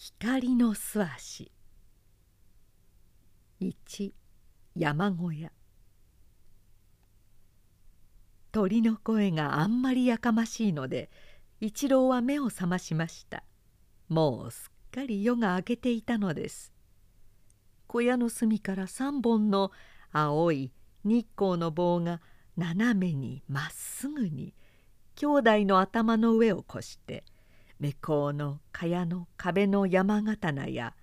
[0.00, 1.50] 光の素足。
[3.60, 4.12] 1
[4.76, 5.50] 山小屋。
[8.52, 11.10] 鳥の声があんまりやかましいので
[11.60, 13.42] 一郎は目を覚ましました。
[14.08, 16.72] もうすっかり夜が明けていたのです。
[17.88, 19.72] 小屋の隅から3本の
[20.12, 20.70] 青い
[21.02, 22.20] 日光の棒が
[22.56, 24.54] 斜めにまっすぐに
[25.16, 27.24] 兄弟の頭の上を越して
[27.80, 30.94] 向こうの蚊帳の壁の山刀や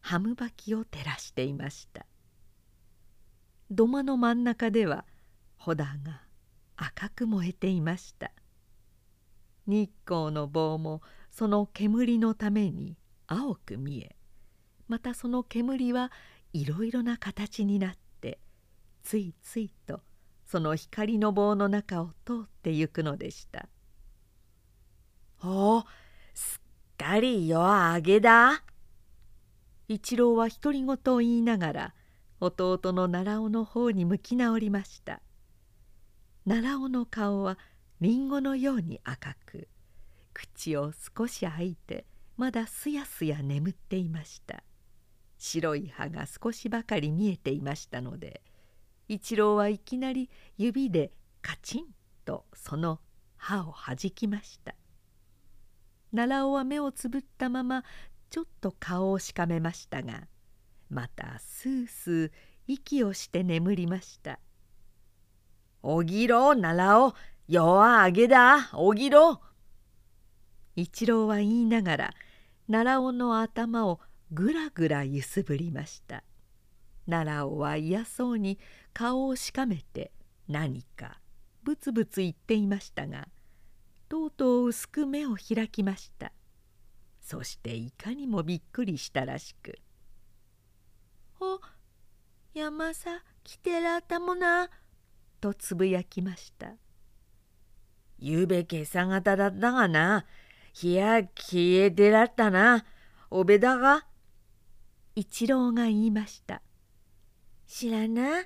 [0.00, 2.06] ハムバキを照らしていました。
[3.70, 5.04] 土間の真ん中では
[5.56, 6.22] 穂だが
[6.76, 8.32] 赤く燃えていました。
[9.66, 14.16] 日光の棒もその煙のために青く見え
[14.88, 16.10] またその煙は
[16.52, 18.40] いろいろな形になって
[19.02, 20.00] ついついと
[20.44, 23.68] その光の棒の中を通ってゆくのでした
[25.44, 25.86] 「おすっ
[27.00, 27.64] かり夜
[27.94, 28.62] 明けだ」
[29.88, 31.94] 一郎は独り言を言いながら
[32.40, 35.22] 弟の奈良尾の方に向き直りました。
[36.46, 37.58] 奈良尾の顔は
[38.02, 39.68] りんごのように赤く
[40.34, 42.04] 口を少し開いて
[42.36, 44.62] まだすやすや眠っていました。
[45.38, 48.42] 白い歯が少しばかり見えていましたので
[49.08, 51.86] 一郎はいきなり指でカチン
[52.26, 53.00] とその
[53.38, 54.74] 歯をはじきました。
[56.12, 57.84] 奈良尾は目をつぶったまま
[58.30, 60.28] ちょっと顔をしかめましたが
[60.88, 62.30] またスースー
[62.66, 64.38] 息をして眠りました
[65.82, 67.14] 「おぎろ奈良尾
[67.48, 68.70] 夜はあげだ。
[68.74, 69.40] おぎろ」
[70.76, 72.14] 一郎は言いながら
[72.70, 76.22] 奈良尾の頭をぐらぐら揺すぶりました。
[77.08, 78.58] 奈良尾は嫌そうに
[78.92, 80.12] 顔をしかめて
[80.48, 81.20] 何か
[81.64, 83.28] ブツブツ言っていましたが
[84.10, 86.32] とうとう薄く目を開きました。
[87.20, 89.78] そしていかにもびっくりしたらしく
[91.38, 91.60] 「お
[92.52, 94.68] 山さ来てらったもな」
[95.40, 96.74] とつぶやきました
[98.18, 100.26] 「ゆうべ今朝方だったがな。
[100.72, 102.84] 日や消えてらったな。
[103.30, 104.08] おべだが」
[105.14, 106.62] 一郎が言いました
[107.68, 108.44] 「知らな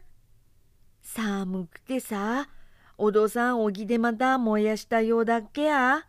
[1.01, 2.51] 寒くてさ。
[2.97, 6.07] お父さんおぎでまた燃やしたようだっけや」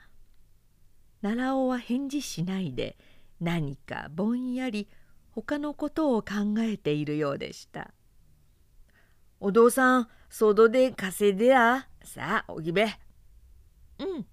[1.22, 2.98] 奈良尾は返事しないで
[3.40, 4.88] 何かぼんやり
[5.32, 7.94] 他のことを考えているようでした
[9.40, 11.88] 「お父さん外で稼いでや。
[12.04, 12.86] さあおぎべ」
[14.00, 14.28] うん。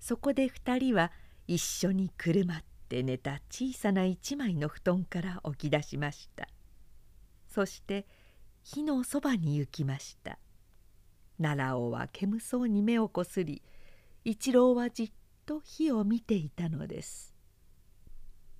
[0.00, 1.12] そこで2人は
[1.46, 6.48] 一緒にくるまって寝た小さな一枚の布団から起き出しました。
[7.48, 8.06] そして
[8.62, 10.38] 火のそばに行きました。
[11.38, 13.62] 奈良尾は煙そうに目をこすり
[14.24, 15.10] 一郎はじっ
[15.46, 17.34] と火を見ていたのです。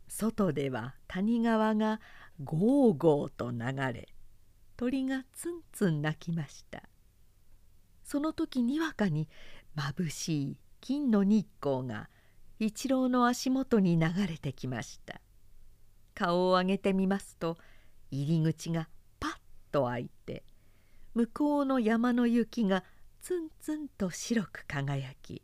[0.08, 2.00] 外では谷川が
[2.42, 4.08] ゴーゴーと流れ
[4.76, 6.82] 鳥がツンツン鳴きました。
[8.04, 9.28] その時にわかに
[9.74, 12.10] まぶしい金の日光が
[12.58, 15.20] 一郎の足元に流れてきました。
[16.14, 17.56] 顔を上げてみますと
[18.10, 19.32] 入り口がパッ
[19.72, 20.44] と開いて
[21.14, 22.84] 向こうの山の雪が
[23.20, 25.42] ツンツンと白く輝き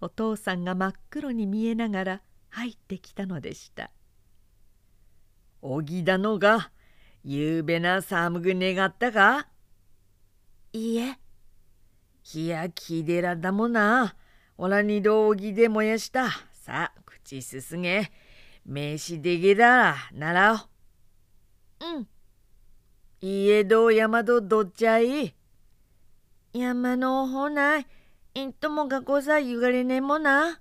[0.00, 3.90] お父さんが真っ黒に見えながら入ってきたのでした
[5.62, 6.70] 「おぎだのが
[7.24, 9.48] ゆうべな寒ぐ願ったか?」
[10.72, 11.18] 「いいえ」
[12.22, 14.16] 「日やきでらだもな。
[14.58, 16.30] おらにどおぎで燃やした。
[16.52, 18.10] さあ口すすげ。
[18.64, 19.96] 飯でげだ。
[20.12, 20.58] ならお」
[21.84, 22.08] 「うん」
[23.28, 25.34] 「家ど山どどっちゃい?」
[26.54, 27.86] 「山のほない」
[28.34, 30.60] いんともがこさゆがれねもな。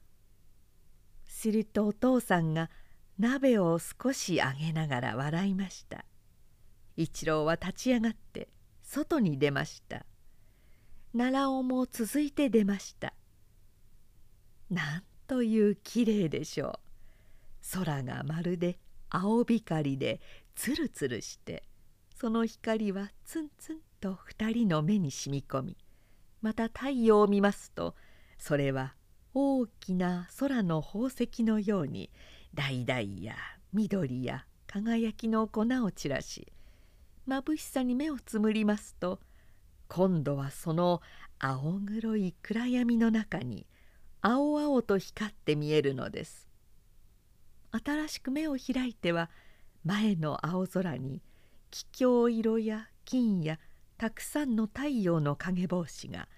[1.28, 2.72] するとお父さんが
[3.20, 6.06] 鍋を少し上げながら笑いました。
[6.98, 8.50] 一郎は立ち上がって
[8.82, 10.08] 外に出ました。
[11.16, 13.14] 奈良尾も続いて出ました。
[14.72, 16.80] なんというきれいでしょ
[17.64, 17.74] う。
[17.74, 18.80] 空がまるで
[19.10, 20.20] 青光で
[20.56, 21.64] つるつるして
[22.26, 25.78] その光はツンツンと二人の目にしみ込み
[26.42, 27.94] また太陽を見ますと
[28.40, 28.96] それは
[29.36, 32.10] 大きな空の宝石のように
[32.56, 33.36] 橙や
[33.74, 36.52] 緑や輝きの粉を散らし
[37.28, 39.20] 眩しさに目をつむりますと
[39.88, 41.04] 今度はその
[41.38, 43.68] 青黒い暗闇の中に
[44.22, 46.50] 青々と光って見えるのです。
[47.72, 49.30] 新しく目を開いては
[49.84, 51.22] 前の青空に
[51.76, 53.60] 桔梗色や金や
[53.98, 56.30] たくさんの太陽の影帽子が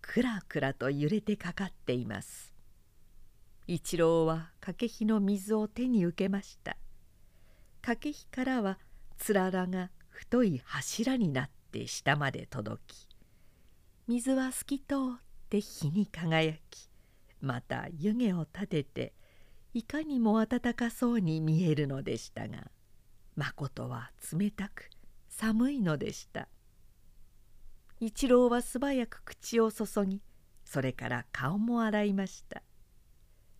[0.00, 2.52] くらくらと揺れてかかっています。
[3.66, 6.76] 一郎は掛火の水を手に受けました。
[7.82, 8.78] 掛火からは
[9.16, 13.08] つららが太い柱になって下まで届き
[14.06, 16.88] 水は透き通って火に輝き
[17.40, 19.12] また湯気を立てて
[19.72, 22.70] いかにも暖かそうに見えるのでしたが
[23.36, 24.90] まことは冷たく
[25.28, 26.48] 寒いのでした。
[28.00, 30.20] 一郎は素早く口を注ぎ
[30.64, 32.62] それから顔も洗いました。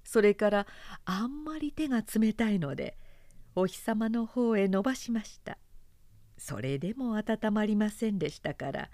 [0.04, 0.66] それから
[1.04, 2.96] あんまり手が冷たいので
[3.54, 5.58] お日様の方へ伸ばしました。
[6.36, 8.90] それでも温まりませんでしたから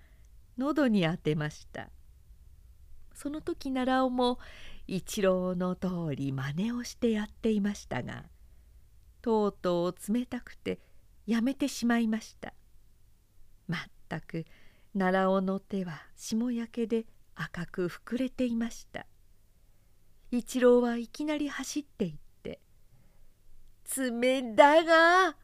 [0.59, 1.91] 喉に当てました。
[3.15, 4.38] その時奈良尾も
[4.87, 8.25] 一郎の通り真似をしてやっていましたが
[9.22, 10.81] とうとう冷たくて
[11.26, 12.55] やめてしまいました。
[13.69, 14.44] まったく
[14.93, 19.06] 奈良尾の手は霜焼けで赤く膨れていました。
[20.31, 22.61] 一郎はいきなり走っていって
[23.84, 25.37] 「爪だが!」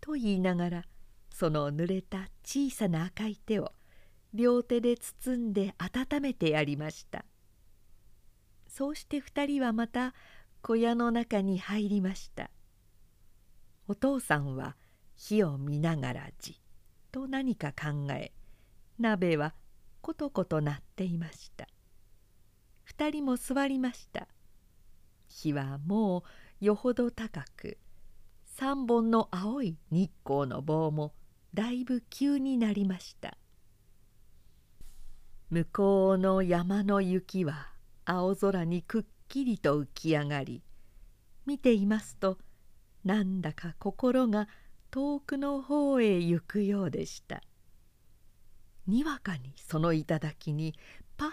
[0.00, 0.84] と言いながら
[1.30, 3.72] その濡れた小さな赤い手を
[4.34, 7.24] 両手で包んで温めてやりました。
[8.68, 10.14] そうして二人はまた
[10.62, 12.50] 小屋の中に入りました。
[13.88, 14.76] お父さんは
[15.16, 16.54] 火を見ながらじっ
[17.10, 18.32] と何か考え
[18.98, 19.54] 鍋は
[20.00, 21.68] ことこと鳴っていました。
[22.84, 24.28] 二人も座りました。
[25.28, 26.24] 火はも
[26.60, 27.78] うよほど高く
[28.44, 31.14] 三本の青い日光の棒も
[31.54, 33.36] だいぶ急になりました。
[35.50, 37.68] 向こうの山の雪は
[38.04, 40.62] 青空にくっきりと浮き上がり
[41.46, 42.38] 見ていますと
[43.04, 44.48] なんだか心が
[44.90, 47.42] 遠くの方へ行くようでした。
[48.86, 50.74] にわかにその頂に
[51.16, 51.30] パッ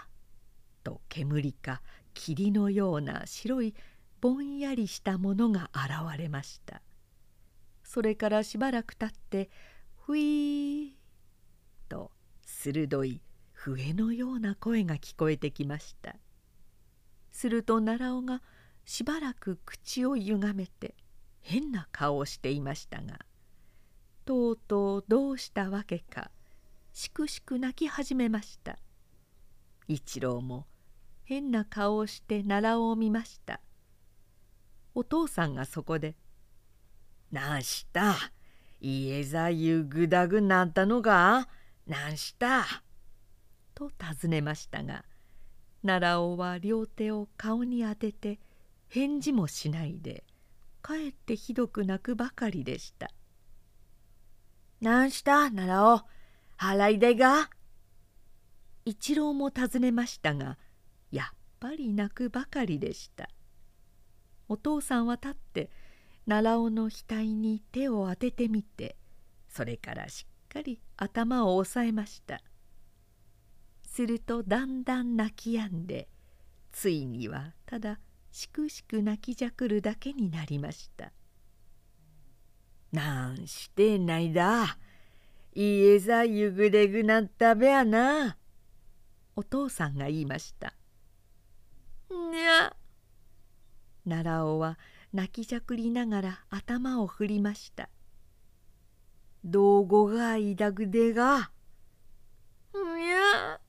[0.84, 1.82] と煙か
[2.14, 3.74] 霧のような白い
[4.20, 6.82] ぼんやりしたものが現れました。
[7.84, 9.50] それからしばらくたって
[9.96, 10.90] ふいー
[11.88, 12.12] と
[12.44, 13.20] 鋭い
[13.52, 16.16] 笛のような声が聞こえてきました。
[17.30, 18.42] すると奈良尾が
[18.84, 20.94] しばらく口をゆがめて
[21.40, 23.18] 変な顔をしていましたが
[24.24, 26.30] とうとうどうしたわけか
[26.92, 28.78] しくしく泣き始めました。
[29.88, 30.66] 一郎も
[31.24, 33.60] 変な顔をして奈良を見ました。
[34.94, 36.16] お父さんがそこで
[37.30, 38.16] 「なんした？
[38.80, 41.48] 家ざゆぐだぐなったのが？
[41.86, 42.66] なんした?」
[43.74, 45.04] と尋ねましたが
[45.82, 48.40] 奈良尾は両手を顔に当てて
[48.88, 50.24] 返事もしないで
[50.80, 53.10] かえってひどく泣くばかりでした
[54.80, 55.50] 「なんした？
[55.50, 56.02] 奈良尾
[56.58, 57.50] 払い出が?」
[58.84, 60.58] 一郎も尋ねましたが
[61.10, 63.28] やっぱり泣くばかりでした。
[64.48, 65.70] お父さんは立って
[66.26, 68.96] 奈良尾の額に手を当ててみて
[69.48, 72.40] それからしっかり頭を押さえました。
[73.84, 76.08] するとだんだん泣き止んで
[76.72, 78.00] ついにはただ
[78.30, 81.12] しくしく泣きじゃくるだけになりました
[82.92, 84.78] 「なんしてないだ。
[85.52, 88.36] 家さゆぐでぐなったべやな」
[89.34, 90.74] お父さんが言いました
[92.10, 92.76] 「にゃ」
[94.08, 94.78] 奈良尾は
[95.12, 97.88] 泣きじゃくりながら頭を振りました
[99.44, 101.50] 「道後がいだぐでが」
[102.74, 103.60] 「にゃ」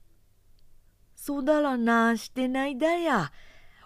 [1.15, 3.31] そだらなしてないだや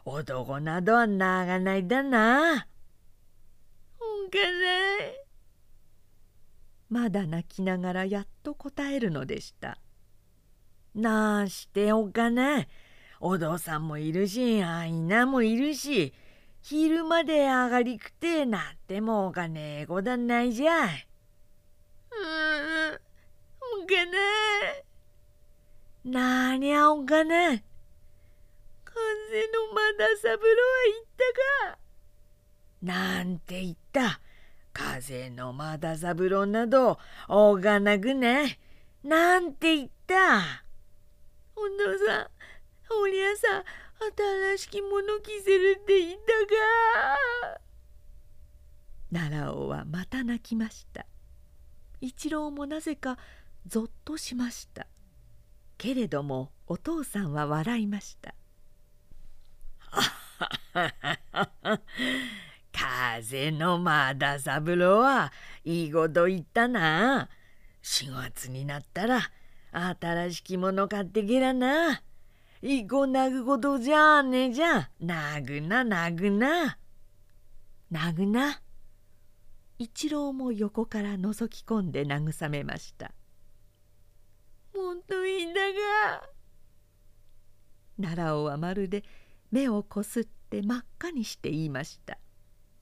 [0.05, 2.67] 男などはながないだな。
[3.99, 5.25] ほんかない。
[6.89, 9.79] まだ泣きながらやっと答えるのでした。
[10.93, 12.67] なあしておかない。
[13.19, 16.13] お父さんもいるし、あいなもいるし、
[16.61, 21.07] 昼まで上がりくてなってもお金えこだないじゃい。
[22.11, 22.15] う
[22.91, 22.99] ん、
[23.83, 24.11] おかな
[26.03, 26.11] い。
[26.11, 27.63] なにゃおかない。
[28.95, 30.41] 風の又三郎は
[30.87, 31.77] 言ったか？
[32.81, 34.21] なんて言った。
[34.73, 36.97] 風の又三郎など
[37.27, 38.59] おがなくね。
[39.03, 40.63] なんて言った。
[41.55, 42.27] お父さん
[43.01, 43.63] おりゃさ
[44.55, 46.27] 新しきもの着せるって言った
[47.53, 47.61] か？
[49.11, 51.05] 奈良尾はまた泣きました。
[52.01, 53.17] 一郎もなぜか
[53.67, 54.87] ぞっとしました。
[55.77, 58.35] けれどもお父さんは笑いました。
[62.71, 65.31] 風の又三郎は
[65.63, 67.29] いいこと言ったな。
[67.81, 69.31] 4月になったら
[69.71, 72.01] 新しきもの買ってけらな。
[72.61, 76.77] いこなぐことじゃねえじゃなぐななぐな。
[77.91, 78.61] なぐな。
[79.77, 83.11] 一郎も横から覗き込んで慰めました。
[84.73, 86.29] もっといいんだが。
[88.01, 89.03] 奈良尾はまるで
[89.55, 92.17] 目をこすって真っ赤にして言いました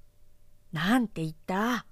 [0.73, 1.85] 「なんて言った?」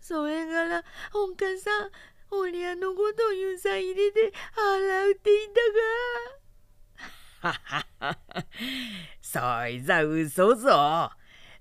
[0.00, 1.90] それからおんかさん
[2.30, 5.52] おりゃのことゆさ入れて洗うって言っ
[7.42, 7.48] たが。
[7.48, 8.46] ははは
[9.20, 10.68] そいざ嘘ぞ。
[10.70, 11.10] な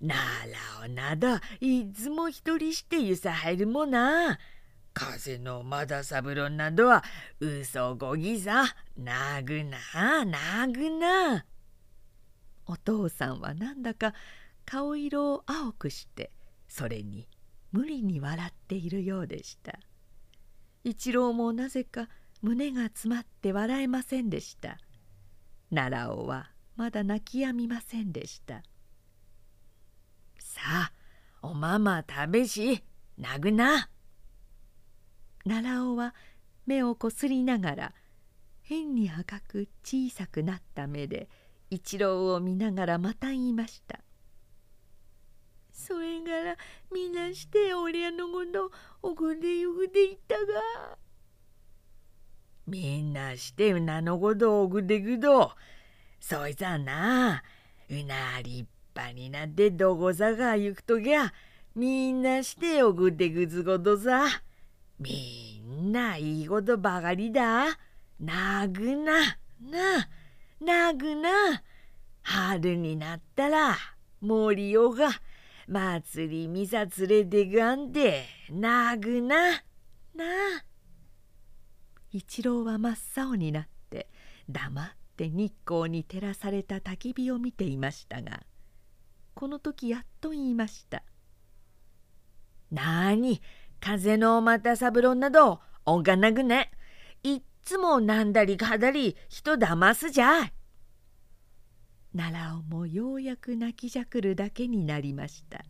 [0.01, 4.37] らおなどいつも一人してゆさ入るもな。
[4.93, 7.03] 風の又三郎などは
[7.39, 8.75] 嘘ごぎさ。
[8.95, 11.45] なぐななぐな。
[12.67, 14.13] お父さんはなんだか
[14.65, 16.31] 顔色を青くして
[16.67, 17.27] それに
[17.71, 19.79] 無理に笑っているようでした
[20.83, 22.09] 一郎もなぜか
[22.41, 24.77] 胸が詰まって笑えませんでした
[25.73, 28.63] 奈良尾はまだ泣きやみませんでした
[30.39, 30.91] さあ
[31.41, 32.83] おまま食べし
[33.17, 33.89] なぐな。
[35.47, 36.15] 奈良尾は
[36.65, 37.93] 目をこすりながら
[38.61, 41.29] 変に赤く小さくなった目で
[41.69, 43.99] 一郎を見ながらまた言いました
[45.71, 46.57] 「それから
[46.93, 50.97] みなしておりゃのことおぐでゆぐで言ったが」
[52.67, 55.51] みんなしてうなのことおぐでぐど
[56.19, 57.43] そいつはな
[57.89, 61.31] うな立派になってどこさが行くときゃ
[61.75, 64.27] みんなしておぐでぐずことさ。
[64.97, 67.65] みんないいことばかりだ。
[68.17, 69.37] なぐな。
[69.59, 70.09] なあ。
[70.59, 71.63] なぐな。
[72.23, 73.77] 春になったら
[74.21, 75.09] 森尾が
[75.67, 79.63] 祭りみさ連れてがんでなぐな。
[80.15, 80.25] な。
[82.11, 84.09] 一郎は真っ青になって
[84.49, 88.43] 黙って日光に照らされた焚き火を見ていましたが
[89.33, 91.03] この時やっと言いました
[92.71, 93.41] 「なに
[93.81, 96.71] 風の又三郎などおがなぐね。
[97.65, 100.53] つもなんだりかだり人だますじゃい。
[102.15, 105.65] 奈良もようやく泣きじゃくるだけになりました。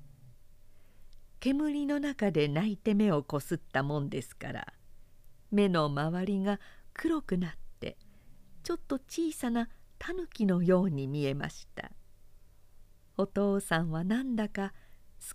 [1.39, 4.73] 煙の中で泣いて目をこすったもんですから。
[5.51, 6.59] 目の周りが
[6.93, 7.97] 黒くなって
[8.63, 11.91] ちょっと小さなタヌキのように見えました。
[13.15, 14.73] お父さんはなんだか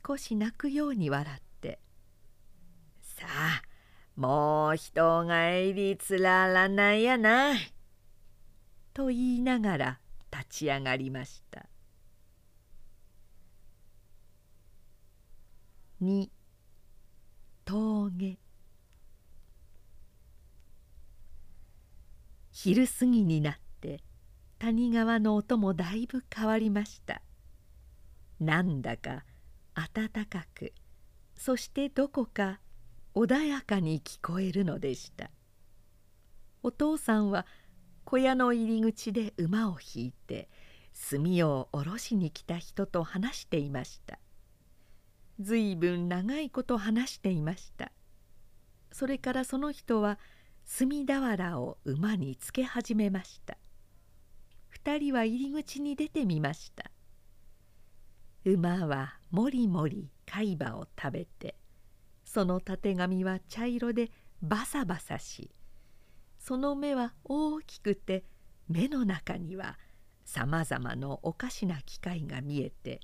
[0.06, 1.80] 少し泣くように笑って
[3.00, 3.62] 「さあ
[4.20, 7.56] もう人がえりつららないやな。
[7.56, 7.58] い」
[8.92, 10.00] と言いながら
[10.30, 11.66] 立ち上がりました。
[16.02, 16.28] 2
[17.64, 18.38] 峠。
[22.50, 24.02] 昼過ぎになって
[24.58, 27.22] 谷川の音もだいぶ変わりました。
[28.38, 29.24] なんだか
[29.74, 30.74] 暖かく
[31.34, 32.60] そしてどこか
[33.14, 35.30] 穏やかに聞こえるのでした。
[36.62, 37.46] お父さんは
[38.04, 40.48] 小屋の入り口で馬を引いて
[41.10, 44.18] 炭を下ろしに来た人と話していました。
[45.40, 47.92] ずいぶん長いこと話していました。
[48.92, 50.18] それからその人は
[50.78, 53.56] 炭俵を馬につけ始めました。
[54.68, 56.90] 二人は入り口に出てみました。
[58.44, 61.59] 馬はもりもり貝羽を食べて
[62.32, 65.50] そのたてがみは茶色でバサバサし
[66.38, 68.22] その目は大きくて
[68.68, 69.80] 目の中には
[70.24, 73.00] さまざまのおかしな機械が見えて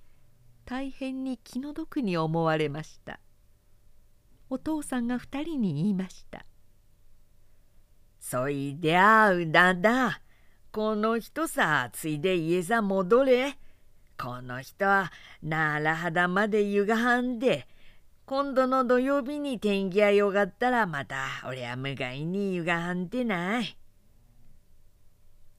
[0.64, 3.18] 大変に気の毒に思われました。
[4.49, 6.47] お父さんが二人に言いました
[8.21, 10.21] 「そいであうだだ。
[10.71, 13.59] この人さついで家さ戻れ。
[14.16, 15.11] この人は
[15.42, 17.66] 奈良肌までゆがはんで
[18.26, 23.78] 今度の土曜日に天気がよかったらまた俺は向かいにゆがはんでない。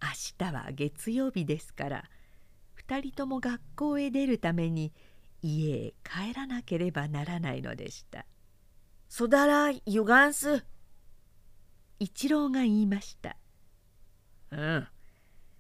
[0.01, 2.03] 明日は月曜日ですから
[2.86, 4.91] 2人とも学校へ出るために
[5.41, 8.25] 家へ帰らなければならないのでした。
[9.07, 10.65] そだらゆがんす。
[12.00, 13.38] 一郎が言いました。
[14.51, 14.88] うん。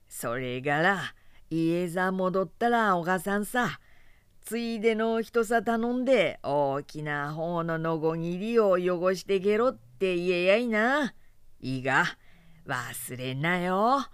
[0.09, 1.01] それから
[1.49, 3.79] 家さ戻ったらお母さんさ
[4.47, 11.13] ついでの人さ頼んで大きな方ののこぎりを汚してけろって言えやいな。
[11.59, 12.05] いいが
[12.65, 14.05] 忘れんなよ。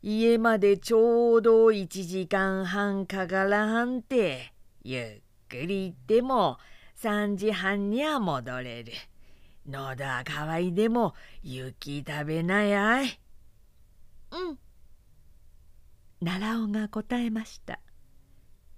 [0.00, 4.52] 家までちょうど1時間半かからはんて
[4.84, 6.58] ゆっくり行っても
[7.02, 8.92] 3時半には戻れる。
[9.68, 13.20] 喉は乾いでも雪食べなやい。
[14.30, 14.58] うん
[16.24, 17.80] 奈良尾が答えました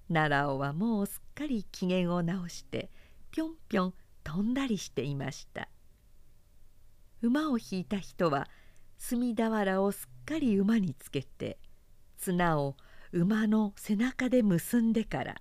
[0.09, 2.91] 奈良尾はもうすっかり機嫌を直して
[3.31, 3.95] ぴょんぴょん
[4.25, 5.69] 飛んだりしていました。
[7.23, 8.49] 馬を引いた人は
[8.99, 11.59] 墨俵をすっかり馬につけて
[12.19, 12.77] 綱を
[13.13, 15.37] 馬の背中で結んでから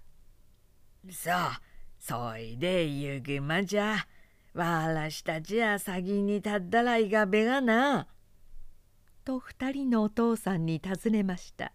[1.12, 1.62] 「さあ
[2.00, 4.07] そいでゆぐまじゃ。
[4.53, 8.07] わらしたちは先に立ったらいがべがな」
[9.25, 11.74] と二人のお父さんに尋ねました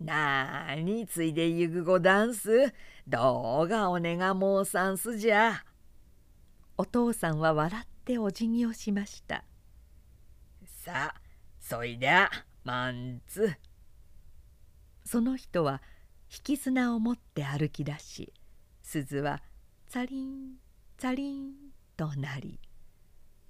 [0.00, 2.72] なあについでゆぐごダンス？
[3.06, 5.64] どうがおねが申さんすじゃ」
[6.76, 9.44] お父さんは笑ってお辞儀をしました。
[10.64, 11.20] さあ
[11.60, 12.30] そいでゃ
[12.64, 13.50] マンツ。
[15.04, 15.82] その人は
[16.30, 18.32] 引き綱を持って歩き出し
[18.82, 19.42] 鈴は
[19.86, 20.56] ツァリン
[20.96, 21.52] ツァリン
[21.96, 22.58] となり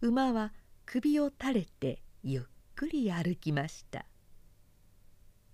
[0.01, 0.53] 馬は
[0.85, 2.43] 首を垂れてゆっ
[2.75, 4.05] くり歩きました。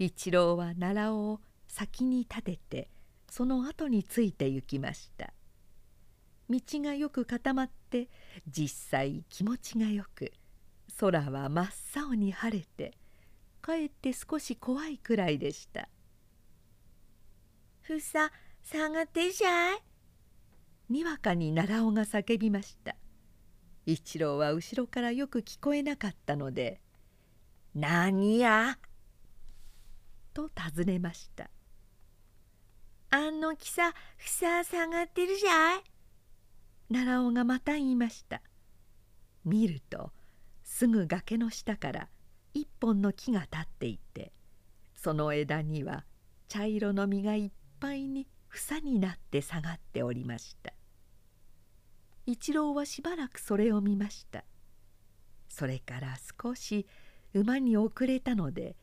[0.02, 2.90] 一郎は奈良を先に立てて
[3.28, 5.35] その後について行きました。
[6.49, 8.09] 道がよく固まって
[8.49, 10.33] 実際気持ちがよく
[10.99, 11.69] 空は真っ
[12.04, 12.95] 青に晴れて
[13.61, 15.88] かえって少し怖いくらいでした
[17.83, 18.33] 「ふさ
[18.64, 19.83] 下がってじゃい」
[20.88, 22.97] にわかに奈良尾が叫びました。
[23.85, 26.80] 一郎は後ろからよく聞こえなかったので
[27.76, 28.78] 「何や?」
[30.49, 31.50] と尋ねました
[33.11, 35.85] 「あの木さふさ下がってるじゃい」
[36.92, 38.42] 奈良尾がまた言いました。
[39.44, 40.12] 見ると
[40.62, 42.09] すぐ崖の下から
[42.52, 44.32] 一本の木が立っていて
[44.94, 46.04] その枝には
[46.49, 50.73] 茶色の実がいっぱいに房になって下がっておりました。
[52.26, 54.44] 一郎はしばらくそれを見ました。
[55.49, 56.87] それから少し
[57.32, 58.76] 馬に遅れたので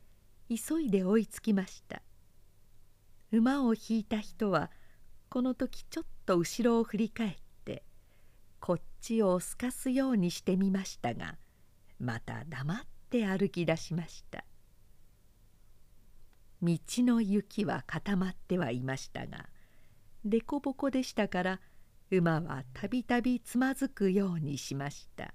[0.50, 2.02] 急いで追いつきました。
[3.32, 4.72] 馬を引いた人は
[5.30, 7.84] この時ちょっと後ろを振り返って
[8.60, 11.36] こっちをすかすようにしてみましたが
[12.00, 12.78] また黙っ
[13.10, 14.46] て歩き出しました。
[16.62, 19.46] 道の雪は固まってはいましたが
[20.24, 21.60] 凸凹でしたから
[22.10, 25.34] 馬はたびたびつまずくようにしました。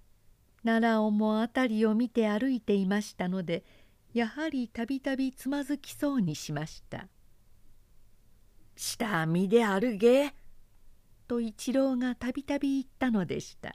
[0.64, 3.64] 奈良尾も辺りを見て歩いていましたので
[4.12, 7.08] やはりたびたびつまずきそうにしました
[8.76, 10.34] 「下見で歩け」
[11.26, 13.74] と一郎がたびたび言ったのでした。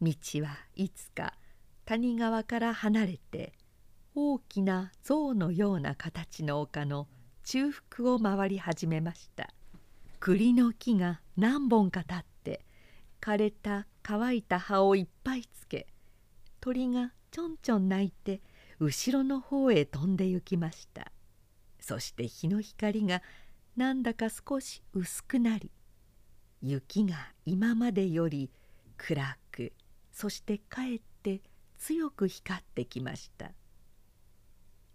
[0.00, 1.38] 道はいつか
[1.84, 3.54] 谷川から離れて
[4.14, 7.08] 大きな象のような形の丘の
[7.44, 9.54] 中腹を回り始めました。
[10.20, 12.66] 栗の木が何本か立って
[13.20, 15.86] 枯れた乾いた葉をいっぱいつけ
[16.60, 18.42] 鳥がちょんちょん鳴いて
[18.84, 21.12] 後ろの方へ飛んで行きました。
[21.78, 23.22] そして日の光が
[23.76, 25.70] なんだか少し薄くなり
[26.60, 28.50] 雪が今までより
[28.96, 29.72] 暗く
[30.10, 31.42] そしてかえって
[31.78, 33.52] 強く光ってきました。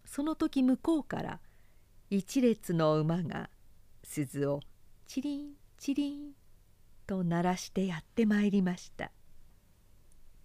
[0.04, 1.40] その時向こうから
[2.10, 3.50] 一列の馬が
[4.04, 4.60] 鈴を
[5.06, 6.32] チリンチリン
[7.06, 9.14] と鳴らしてやってまいりました。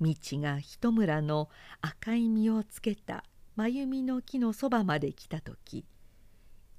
[0.00, 1.48] 道が一村の
[1.80, 3.24] 赤い実をつけた
[3.56, 5.84] 真弓の木のそばまで来た時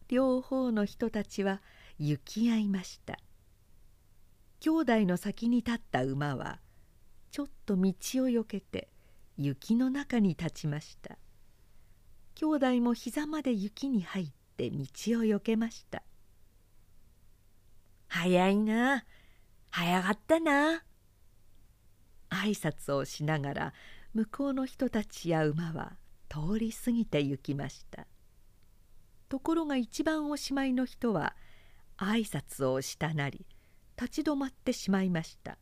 [0.07, 1.61] 両方の人たちは
[1.97, 3.17] 行き合いました。
[4.59, 6.59] 兄弟の先に立った馬は
[7.31, 8.89] ちょっと道をよけて
[9.37, 11.17] 雪の中に立ちました。
[12.35, 14.85] 兄弟も膝まで雪に入って道
[15.19, 16.03] をよけました。
[18.07, 19.05] 早いな
[19.69, 20.83] 早かったな。
[22.29, 23.73] 挨拶をしながら
[24.13, 25.93] 向こうの人たちや馬は
[26.33, 28.07] 通り過ぎて行きました。
[29.29, 31.35] ところが一番おしまいの人は
[31.95, 33.45] 挨拶をしたなり
[34.01, 35.59] 立ち止まってしまいました。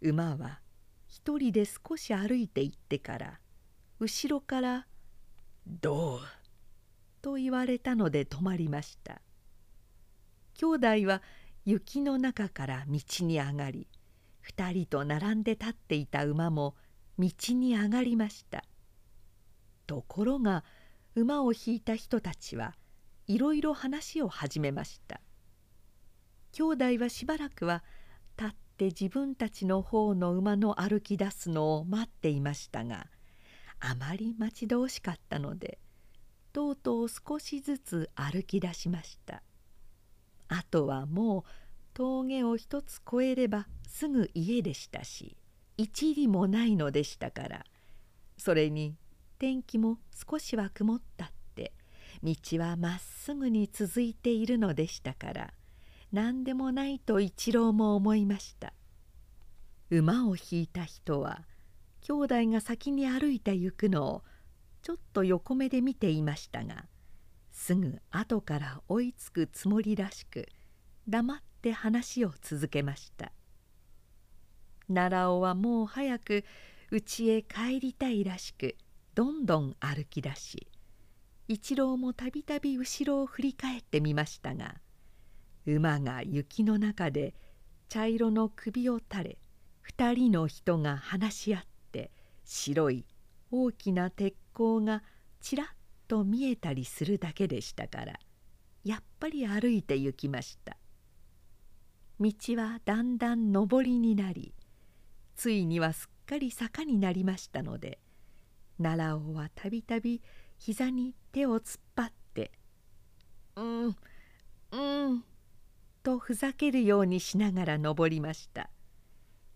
[0.00, 0.60] 馬は
[1.06, 3.40] 一人で少し歩いて行ってから
[4.00, 4.86] 後ろから
[5.68, 6.20] 「どう?」
[7.20, 9.20] と言われたので止まりました。
[10.54, 11.22] 兄弟は
[11.66, 13.88] 雪の中から道に上がり
[14.40, 16.76] 二人と並んで立っていた馬も
[17.18, 18.64] 道に上がりました。
[19.86, 20.64] ところが
[21.14, 22.74] 馬を引いた人たちは
[23.26, 25.20] いろいろ話を始めました。
[26.52, 27.82] 兄弟はしばらくは
[28.38, 33.08] 立って自分たちの方の馬の歩き出すのを待っていましたが
[33.78, 35.78] あまり待ち遠しかったので
[36.52, 39.42] とうとう少しずつ歩き出しました。
[40.48, 41.44] あとはもう
[41.92, 45.36] 峠を一つ越えればすぐ家でしたし
[45.76, 47.64] 一里もないのでしたから
[48.36, 48.96] それに
[49.38, 51.72] 天気も少しは曇ったって。
[52.22, 55.52] 道はまっすぐに続いているのでしたから。
[56.12, 58.72] 何でもないと一郎も思いました。
[59.90, 61.44] 馬を引いた人は
[62.00, 64.22] 兄弟が先に歩いて行くのを
[64.82, 66.86] ちょっと横目で見ていましたが
[67.52, 70.48] すぐ後から追いつくつもりらしく
[71.08, 73.32] 黙って話を続けました。
[74.88, 76.44] 奈良尾はもう早く
[76.90, 78.76] 家へ帰りたいらしく
[79.16, 80.68] どんどん歩き出し
[81.48, 84.74] 一郎もたびたび後ろを振り返ってみましたが
[85.64, 87.34] 馬が雪の中で
[87.88, 89.38] 茶色の首を垂れ
[89.80, 92.10] 二人の人が話し合って
[92.44, 93.06] 白い
[93.50, 95.02] 大きな鉄鋼が
[95.40, 95.66] ちらっ
[96.08, 98.20] と見えたりするだけでしたから
[98.84, 100.76] やっぱり歩いて行きました。
[102.20, 104.52] 道はだんだん上りになり
[105.36, 107.98] ついにはすっかり坂になりましたので
[108.78, 110.22] 奈良尾はたびたび
[110.58, 112.52] 膝に手を突っ張って
[113.56, 113.96] 「うん
[114.72, 115.24] うん」
[116.02, 118.70] とふざけるようにしながら登りました。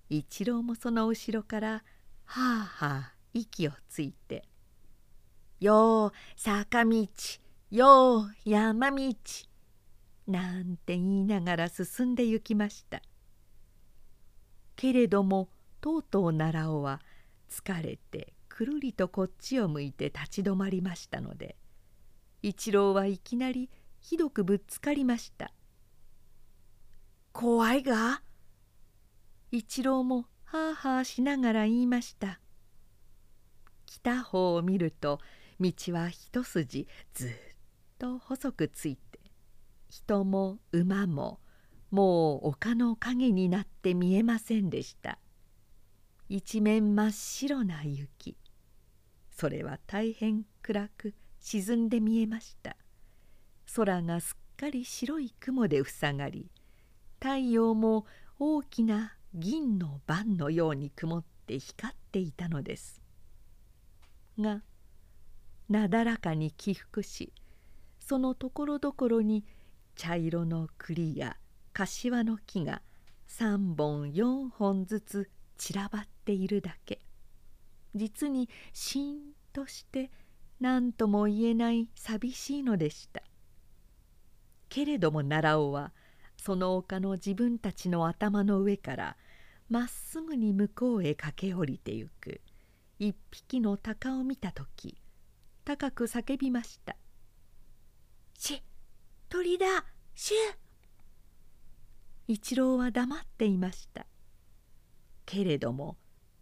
[0.08, 1.84] 一郎もその後ろから
[2.24, 4.48] はあはあ息をついて
[5.60, 7.06] 「よう坂道
[7.70, 9.14] よう山道」
[10.26, 13.02] なんて言いながら進んで行きました。
[14.76, 15.48] けれども
[15.80, 17.00] とうとう奈良尾は
[17.48, 21.56] 疲れてくるりとこっちを向いて立ち止まりましたので
[22.42, 23.70] 一郎はいきなり
[24.00, 25.50] ひどくぶつかりました
[27.32, 28.22] 「怖いが?」
[29.50, 32.38] 一郎もはあはあしながら言いました。
[33.86, 35.20] 来た方を見ると
[35.58, 37.30] 道は一筋ずっ
[37.98, 39.20] と細くついて
[39.88, 41.40] 人も馬も
[41.90, 45.18] もう丘の影になって見えませんでした。
[46.28, 48.36] 一面真っ白な雪。
[49.40, 52.76] それは大変暗く沈んで見えました。
[53.74, 56.50] 空がすっかり白い雲で塞がり
[57.20, 58.04] 太陽も
[58.38, 63.00] 大きな銀の盤のように曇って光っていたのです。
[64.38, 64.62] が
[65.70, 67.32] なだらかに起伏し
[67.98, 69.46] そのところどころに
[69.94, 71.38] 茶色の栗や
[71.72, 72.82] 柏の木が
[73.30, 77.00] 3本4本ずつ散らばっているだけ。
[77.94, 80.10] 実にしんとして
[80.60, 83.22] 何とも言えない寂しいのでした。
[84.68, 85.92] けれども奈良尾は
[86.36, 89.16] その丘の自分たちの頭の上から
[89.68, 92.40] まっすぐに向こうへ駆け下りてゆく。
[92.98, 94.94] 一匹の鷹を見た時
[95.64, 96.96] 高く叫びました
[98.36, 98.62] 「し
[99.30, 100.36] 鳥だしゅ!」
[102.28, 104.06] 一郎は黙っていました。
[105.24, 105.96] けれども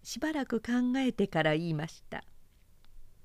[0.09, 2.25] しばらく考えてから言いました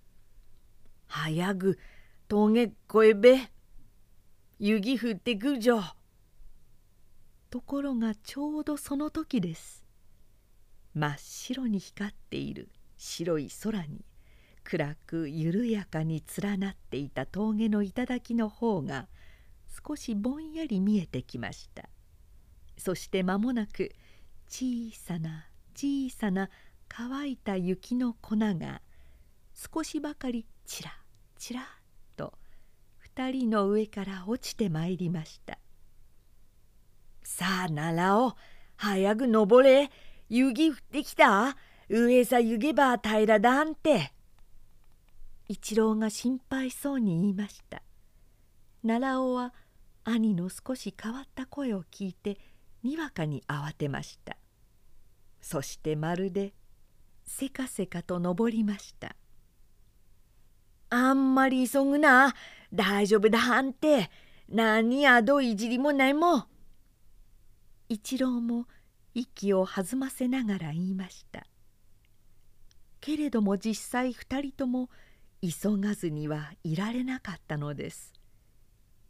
[1.07, 1.79] 「早ぐ
[2.27, 3.51] 峠越えべ。
[4.59, 5.81] 雪降ってくじょ」
[7.49, 9.85] ところがちょうどその時です。
[10.93, 12.67] 真っ白に光っている。
[12.97, 14.03] 白い空に。
[14.65, 19.07] 暗く緩やかに連なっていた峠の頂の方が。
[19.87, 21.87] 少しぼんやり見えてきました。
[22.77, 23.95] そして間もなく
[24.49, 26.49] 小さな小さな
[26.95, 28.81] 乾いた雪の粉が
[29.55, 30.91] 少しばかりちら
[31.39, 31.67] ちら
[32.15, 32.33] と
[32.99, 35.57] 二人の上から落ちてまいりました
[37.23, 38.37] 「さあ奈良を
[38.75, 39.89] 早く登れ。
[40.29, 41.57] 雪降ってきた。
[41.89, 44.13] 上さゆげば平らだんて」
[45.49, 47.81] 一郎が心配そうに言いました。
[48.85, 49.53] 奈良尾は
[50.03, 52.39] 兄の少し変わった声を聞いて
[52.83, 54.37] にわかに慌てました。
[55.41, 56.53] そしてまるで
[57.25, 59.15] せかせかと登りました。
[60.89, 62.33] あんまり急ぐな。
[62.73, 64.09] 大丈夫だはんて。
[64.49, 66.37] 何やどいじりもないも。
[66.37, 66.45] ん
[67.89, 68.67] 一郎も
[69.13, 71.45] 息を弾ませながら言いました。
[72.99, 74.89] けれども実際二人とも
[75.41, 78.13] 急がずにはいられなかったのです。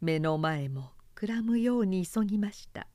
[0.00, 2.88] 目の前もくらむように急ぎました。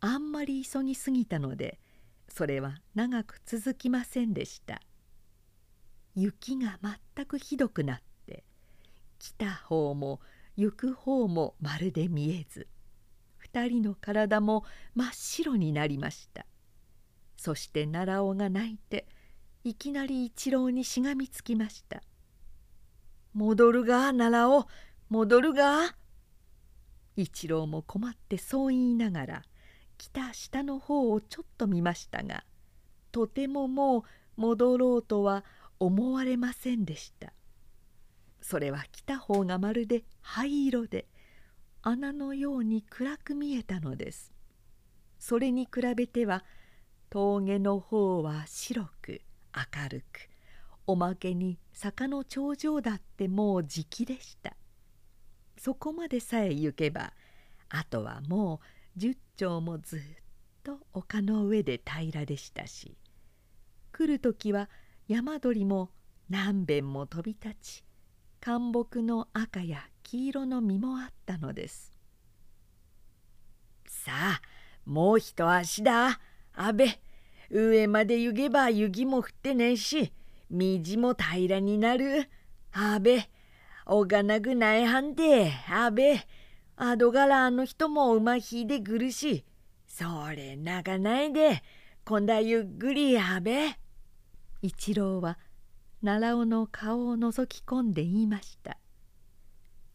[0.00, 1.78] あんまり急ぎすぎたので
[2.36, 4.80] それは長く続きませんでした。
[6.16, 6.80] 雪が
[7.14, 8.42] 全くひどくなって
[9.20, 10.20] 来た方も
[10.56, 12.66] 行く方もまるで見えず
[13.36, 14.64] 二人の体も
[14.96, 16.44] 真っ白になりました。
[17.36, 19.06] そして奈良尾が泣いて
[19.62, 22.02] いきなり一郎にしがみつきました
[23.32, 24.66] 「戻るが奈良尾
[25.08, 25.94] 戻るが」
[27.14, 29.42] 一郎も困ってそう言いながら
[30.04, 32.44] 来た下の方をちょっと見ましたが
[33.10, 34.02] とてももう
[34.36, 35.44] 戻ろうとは
[35.80, 37.32] 思われませんでした。
[38.42, 41.06] それは来た方がまるで灰色で
[41.80, 44.34] 穴のように暗く見えたのです。
[45.18, 46.44] それに比べては
[47.08, 49.22] 峠の方は白く
[49.56, 50.28] 明るく
[50.86, 54.54] おまけに坂の頂上だってもう時期でした。
[55.56, 57.14] そこまでさえ行けば
[57.70, 60.00] あとはもう十丁もずっ
[60.62, 62.96] と丘の上で平らでしたし
[63.92, 64.68] 来る時は
[65.08, 65.90] 山鳥も
[66.30, 67.84] 何べんも飛び立ち
[68.40, 71.92] 灌木の赤や黄色の実もあったのです。
[73.86, 74.40] さあ
[74.84, 76.20] もう一足だ。
[76.52, 76.84] 阿部
[77.50, 80.12] 上まで行けば雪も降ってねえし
[80.50, 80.58] 道
[80.98, 82.28] も平らになる。
[82.72, 83.18] 阿部
[83.86, 86.02] おがなくないはんで阿部。
[86.76, 89.44] あどがらあの人も馬引いてくるし
[89.86, 91.62] それ泣かないで。
[92.06, 93.50] 今度はゆっくり阿部
[94.60, 95.38] 一郎は
[96.04, 98.76] 奈良尾の顔を覗き込んで言いました。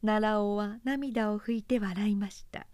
[0.04, 2.66] 奈良尾は涙を拭いて笑いました。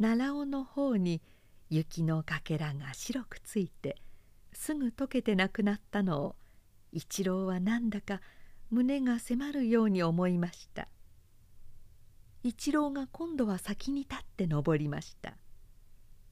[0.00, 1.22] 奈良尾の方に
[1.70, 4.02] 雪のかけらが白くついて
[4.52, 6.36] すぐ溶けてなくなったのを
[6.90, 8.20] 一郎はなんだか
[8.70, 10.88] 胸が迫るように思いました。
[12.44, 15.34] 一郎が今度は先に立って登りました。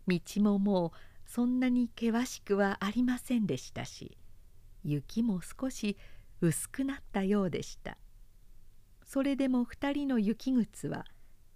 [0.09, 0.91] 道ももう
[1.25, 4.17] そんなに険しくはありませんでしたし
[4.83, 5.97] 雪も少し
[6.41, 7.97] 薄くなったようでした。
[9.05, 11.05] それでも二人の雪靴は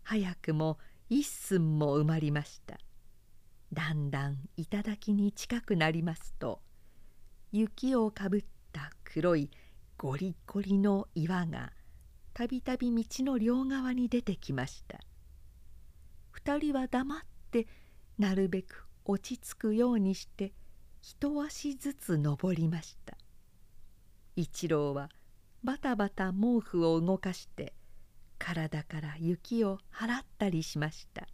[0.03, 2.79] 早くも一寸も埋まりました。
[3.73, 6.61] だんだん頂に近くなりますと
[7.51, 9.51] 雪をかぶった黒い
[9.97, 11.73] ゴリゴリの岩が
[12.35, 14.99] たびたび道の両側に出てきました。
[16.33, 17.21] 二人は黙っ
[17.53, 17.69] て
[18.19, 20.53] なるべく落ち着くようにして
[21.01, 23.17] 一足ずつ登りました。
[24.35, 25.11] 一郎は
[25.63, 27.73] バタバタ毛布を動かして
[28.39, 31.29] 体から雪を払ったりしました。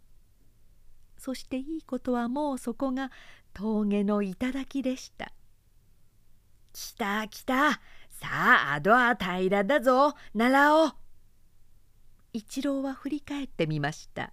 [1.17, 3.11] そしていいことはもうそこが
[3.53, 5.33] 峠の頂でした
[6.73, 7.81] 「来た来た
[8.21, 10.93] さああどは平らだぞ奈良尾」
[12.33, 14.31] 一郎は振り返ってみました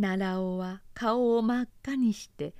[0.00, 2.54] 奈良尾は顔を真っ赤にして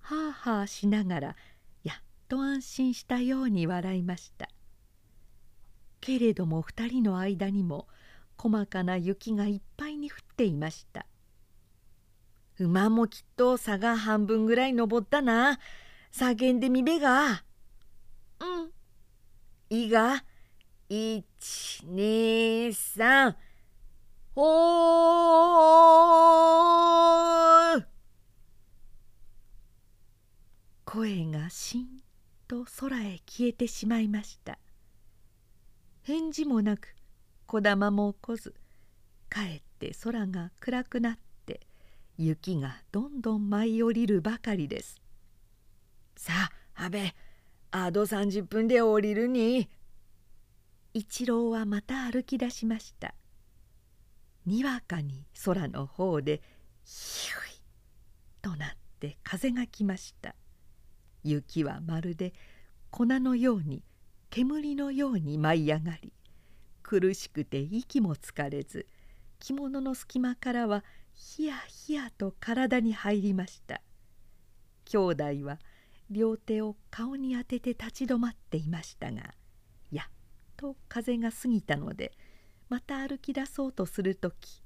[0.00, 1.36] はあはあしながら
[1.82, 1.96] やっ
[2.28, 4.48] と安心したように笑いました
[6.00, 7.88] けれども二人の間にも
[8.38, 11.06] 細かな雪がいっぱいに降っていました
[12.58, 15.58] 馬もきっと差が半分ぐらい登ったな。
[16.12, 17.44] 叫んでみべが。
[18.40, 18.72] うん。
[19.72, 20.22] いが。
[20.90, 21.24] 一、
[21.86, 23.34] 二、三。
[24.36, 27.84] おー
[30.84, 31.86] 声がしん
[32.46, 34.58] と空へ消えてしまいました
[36.02, 36.94] 返事もなく
[37.46, 38.54] こだまも来ず
[39.30, 41.60] かえって空が暗くなって
[42.18, 45.00] 雪がどんどん舞い降りるばかりです
[46.16, 46.32] さ
[46.74, 46.98] あ阿部
[47.72, 49.68] あと30分で降りるに。
[50.92, 53.14] 一郎はまた歩き出しました。
[54.44, 56.42] にわかに空の方で
[56.84, 57.62] ヒュイ
[58.42, 60.34] となって風が来ました。
[61.24, 62.34] 雪はまるで
[62.90, 63.82] 粉のように
[64.28, 66.12] 煙のように舞い上がり
[66.82, 68.86] 苦しくて息もつかれず
[69.38, 73.80] 着物の隙間からはひやひやと体に入りました。
[74.84, 75.58] 兄弟は
[76.12, 79.34] 両手を顔に当てて立ち止まっていましたが
[79.90, 80.06] やっ
[80.56, 82.12] と風が過ぎたので
[82.68, 84.62] また歩き出そうとする時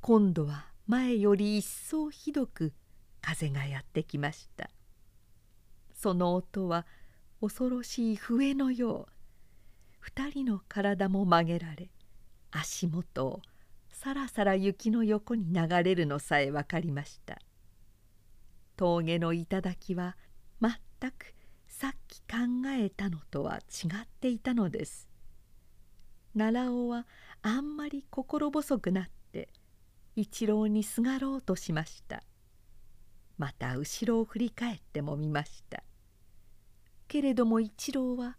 [0.00, 2.72] 今度は前より一層ひどく
[3.20, 4.70] 風がやってきました。
[5.92, 6.86] その音は
[7.40, 9.12] 恐ろしい笛のよう
[9.98, 11.90] 二人の体も曲げられ
[12.52, 13.42] 足元を
[13.90, 17.38] さらさら雪の横に流れるのさえ分かりました。
[18.76, 20.16] 峠の頂は
[20.60, 20.72] 全
[21.12, 21.34] く
[21.66, 22.36] さっき考
[22.68, 25.08] えたのとは違っていたのです。
[26.36, 27.06] 奈良尾は
[27.42, 29.48] あんまり心細くなって
[30.16, 32.22] 一郎にすがろうとしました。
[33.36, 35.82] また後ろを振り返ってもみました。
[37.08, 38.36] けれども一郎は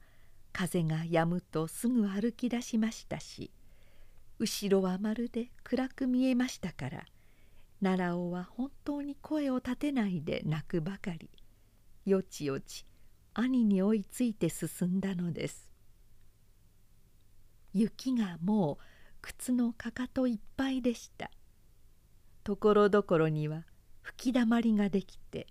[0.53, 3.51] 風が止むとすぐ歩き出しましたし
[4.37, 7.05] 後ろはまるで暗く見えましたから
[7.81, 11.29] 奈良尾は本当に声を立てないで泣くばかり。
[12.05, 12.85] よちよち
[13.33, 15.69] 兄に追いついて進んだのです。
[17.73, 18.83] 雪がもう
[19.21, 21.29] 靴のかかといっぱいでした。
[22.43, 23.65] ところどころには
[24.01, 25.47] 吹きだまりができて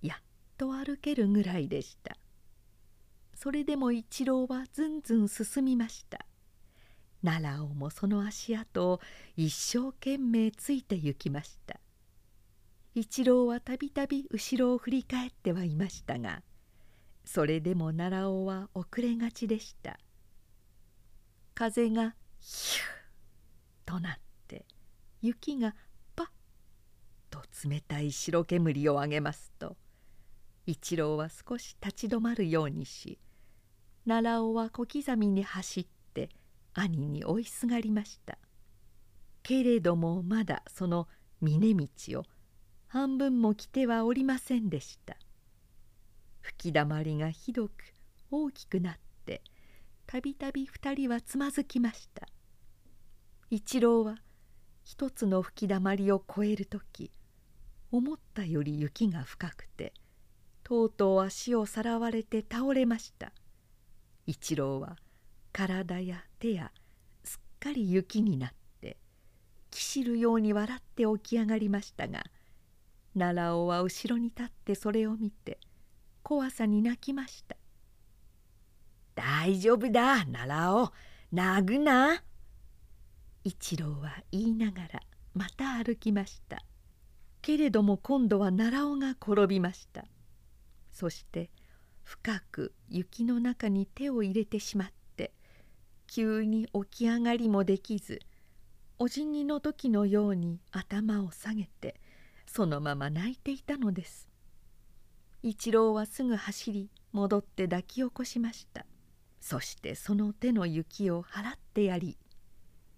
[0.00, 0.18] やっ
[0.56, 2.16] と歩けるぐらいでした。
[3.34, 6.24] それでも一郎はずんずん進みました。
[7.24, 9.00] 奈良尾もその足跡を
[9.36, 11.80] 一生懸命ついて行きました。
[12.96, 16.42] 一郎はたびたび後ろを振り返ってはいましたが
[17.24, 19.98] それでも奈良尾は遅れがちでした。
[21.54, 22.84] 風がヒュー
[23.86, 24.12] となっ
[24.46, 24.66] て
[25.22, 25.74] 雪が
[26.14, 26.26] パッ
[27.30, 29.76] と冷たい白煙を上げますと
[30.66, 33.18] 一郎は少し立ち止まるようにし
[34.06, 36.28] 奈良尾は小刻みに走って
[36.74, 38.38] 兄に追いすがりました。
[39.42, 41.08] けれどもまだその
[41.40, 42.24] 峰道を
[42.94, 45.16] 半分も来てはおりませんでした。
[46.42, 47.72] 吹きだまりがひどく
[48.30, 48.94] 大きくなっ
[49.26, 49.42] て
[50.06, 52.28] たびたび二人はつまずきました。
[53.50, 54.18] 一郎は
[54.84, 57.10] 一つの吹きだまりを越える時
[57.90, 59.92] 思ったより雪が深くて
[60.62, 63.32] とうとう足をさらわれて倒れました。
[64.24, 64.98] 一郎は
[65.52, 66.70] 体や手や
[67.24, 68.98] すっかり雪になって
[69.72, 72.22] きしるように笑って起き上がりましたが
[73.14, 75.58] 奈良尾は後ろに立ってそれを見て
[76.22, 77.56] 怖さに泣きました
[79.14, 80.92] 「大丈夫だ奈良尾。
[81.32, 82.22] 泣くな」
[83.44, 85.02] 一郎は言いながら
[85.34, 86.64] また歩きました。
[87.42, 90.06] けれども今度は奈良尾が転びました。
[90.92, 91.50] そして
[92.04, 95.34] 深く雪の中に手を入れてしまって
[96.06, 98.20] 急に起き上がりもできず
[98.98, 102.00] お辞儀の時のように頭を下げて
[102.54, 104.28] そのまま泣いていたのです。
[105.42, 108.86] 一郎はすぐ走り戻って抱き起こしました。
[109.40, 112.16] そしてその手の雪を払ってやり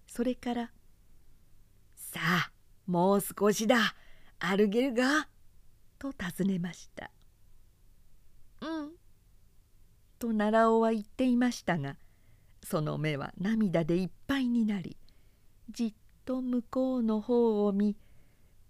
[0.05, 0.71] それから
[1.97, 2.51] 「さあ
[2.85, 3.95] もう少しだ。
[4.37, 5.27] 歩けるか?」
[5.97, 7.09] と尋ねました
[8.61, 8.91] 「うん」
[10.19, 11.97] と奈良尾は言っていましたが
[12.63, 14.97] その目は涙でいっぱいになり
[15.71, 15.93] じっ
[16.25, 17.95] と向こうの方を見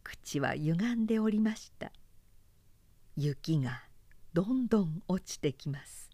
[0.08, 1.92] 口は歪んでおりました。
[3.18, 3.84] 雪が
[4.32, 6.10] どんどん落ちてきます。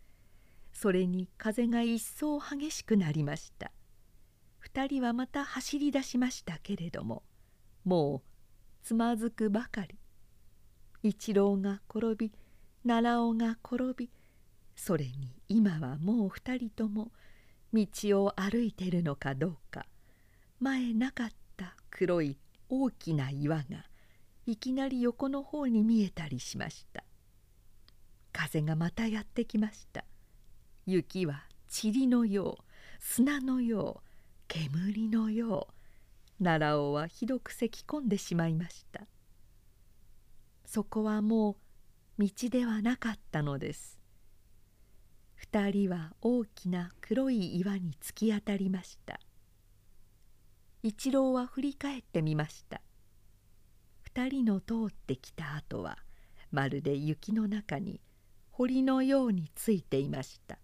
[0.71, 3.71] それに風が一層激しくなりました。
[4.57, 7.21] 二人はまた走り出しましたけれども
[7.83, 8.29] もう
[8.81, 9.99] つまずくばかり。
[11.03, 12.31] 一郎が転び
[12.87, 14.09] 奈良尾が転び
[14.75, 17.11] それに今はもう二人とも
[17.71, 17.85] 道
[18.23, 19.85] を歩いてるのかどうか
[20.59, 22.37] 前なかった黒い
[22.75, 23.85] 大きな岩が
[24.47, 27.03] いきなり横の方に見えたりしました。
[28.31, 30.03] 風がまたやってきました。
[30.87, 31.43] 雪は
[31.83, 32.63] 塵のよう
[32.99, 34.09] 砂のよう
[34.47, 39.01] 煙のよう奈良尾はひどく咳き込んでしまいました。
[40.65, 41.57] そこはも
[42.17, 43.99] う道ではなかったのです。
[45.35, 49.19] 二人は大きな黒い岩に突き当たりました。
[50.85, 52.81] 一郎は振り返ってみました。
[54.01, 55.97] 二人の通ってきた跡は
[56.51, 58.01] まるで雪の中に
[58.51, 60.59] 堀のようについていました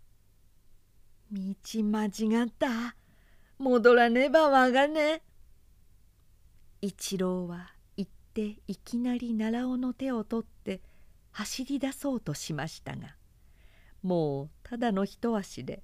[1.30, 2.96] 「道間違った。
[3.58, 5.22] 戻らねばわがね」
[6.80, 10.80] 一郎は言っていきなり奈良尾の手を取って
[11.32, 13.14] 走り出そうとしましたが
[14.02, 15.82] もうただの一足で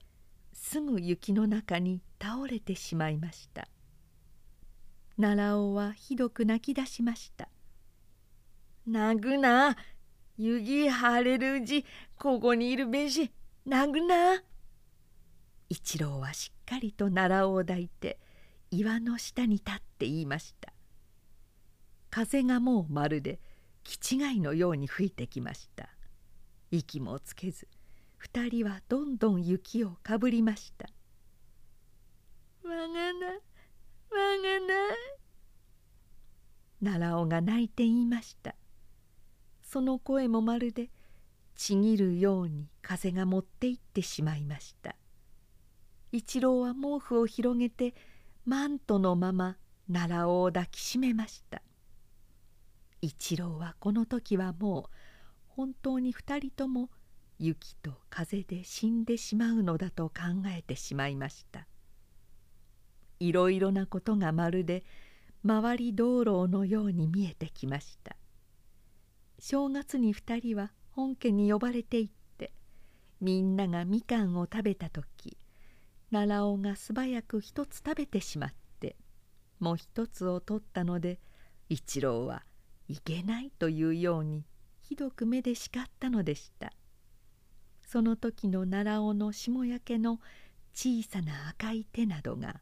[0.66, 3.68] すぐ雪の中に倒れてしまいました。
[5.20, 7.50] 奈良尾はひどく泣き出しました
[8.86, 9.76] 「泣くな
[10.38, 11.84] 雪晴れるうち
[12.18, 13.30] ここにいるべし
[13.66, 14.42] 泣くな」
[15.68, 18.18] 一郎はしっかりと奈良尾を抱いて
[18.70, 20.72] 岩の下に立って言いました。
[22.08, 23.38] 風がもうまるで
[23.82, 25.90] 気違いのように吹いてきました。
[26.70, 27.68] 息もつけず
[28.24, 30.88] 二人はどんどん雪をかぶりました
[32.66, 34.74] 「わがなわがな」
[36.82, 38.56] 奈良尾が泣いて言いました。
[39.60, 40.90] その声もまるで
[41.54, 44.96] ちぎるように風が持って行ってしまいました。
[46.10, 47.94] 一郎は毛布を広げて
[48.46, 51.60] マントのまま奈良尾を抱きしめました。
[53.02, 54.90] 一郎はこの時はもう
[55.46, 56.88] 本当に二人とも
[57.44, 60.14] 雪と風で死んでしまうのだと考
[60.46, 61.66] えてしまいました。
[63.20, 64.82] いろいろなことがまるで
[65.46, 68.16] 回り道路のように見えてきました。
[69.38, 72.52] 正月に2人は本家に呼ばれていって
[73.20, 75.36] みんながみかんを食べた時
[76.10, 78.96] 奈良尾が素早く一つ食べてしまって
[79.58, 81.20] もう一つを取ったので
[81.68, 82.44] 一郎は
[82.88, 84.46] いけないというように
[84.80, 86.72] ひどく目で叱ったのでした。
[87.94, 90.18] その時の奈良尾の霜焼けの
[90.74, 92.60] 小さな赤い手などが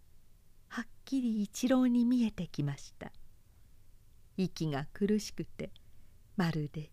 [0.68, 3.12] はっきり一郎に見えてきました。
[4.37, 5.70] 息が苦しくて
[6.37, 6.91] まるで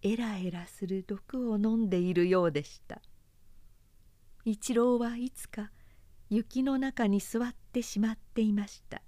[0.00, 3.02] エラエラする毒を飲んでいるようでした。
[4.46, 5.70] 一郎はいつか
[6.30, 9.02] 雪の中に座ってしまっていました。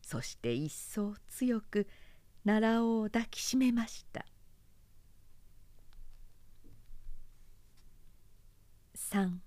[0.00, 1.86] そして一層強く
[2.46, 4.24] 奈良を抱きしめました。
[9.12, 9.38] 3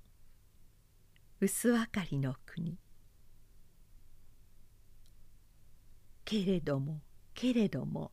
[1.39, 2.77] 薄明かりの国。
[6.25, 6.99] けれども
[7.33, 8.11] けれども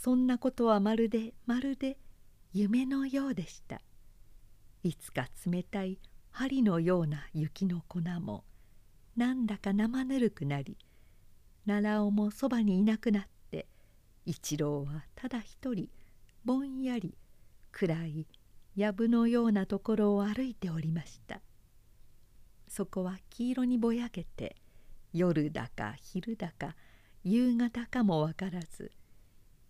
[0.00, 1.98] そんなことはまるでまるで
[2.54, 3.82] 夢のようでした。
[4.82, 5.98] いつか冷たい
[6.30, 8.44] 針のような雪の粉も
[9.14, 10.78] なんだか生ぬるくなり
[11.66, 13.66] 奈良尾もそばにいなくなって
[14.24, 15.90] 一郎はただ一人
[16.46, 17.14] ぼんやり
[17.72, 18.26] 暗い
[18.76, 21.40] 藪のようなところを歩いておりました。
[22.68, 24.56] そこは黄色にぼやけて
[25.12, 26.74] 夜だか昼だか
[27.22, 28.90] 夕方かも分からず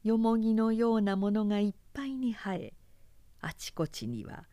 [0.05, 2.75] よもぎのようなものがいっぱいに生え
[3.41, 4.45] あちこちには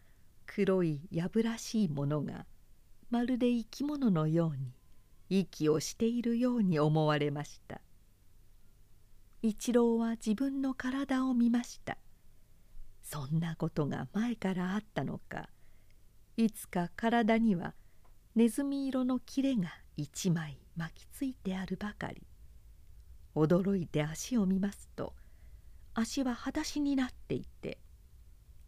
[0.48, 2.48] 黒いやぶらしいものが
[3.12, 4.74] まるで生き物のように
[5.30, 7.82] 息をしているように思われました。
[9.44, 11.98] 一郎は自分の体を見ました。
[13.12, 15.50] そんなことが前からあったのか。
[16.38, 17.74] いつか体には
[18.36, 22.22] ネズミ色の切れが一枚巻きついてあるばかり。
[23.34, 25.16] 驚いて足を見ますと
[25.96, 27.80] 足は裸足になっていて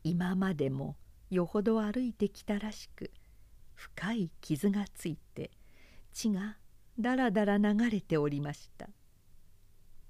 [0.04, 0.96] 今までも
[1.30, 3.12] よほど歩いてきたらしく
[3.76, 5.52] 深い傷がついて
[6.14, 6.58] 血が
[6.98, 8.89] だらだら流れておりました。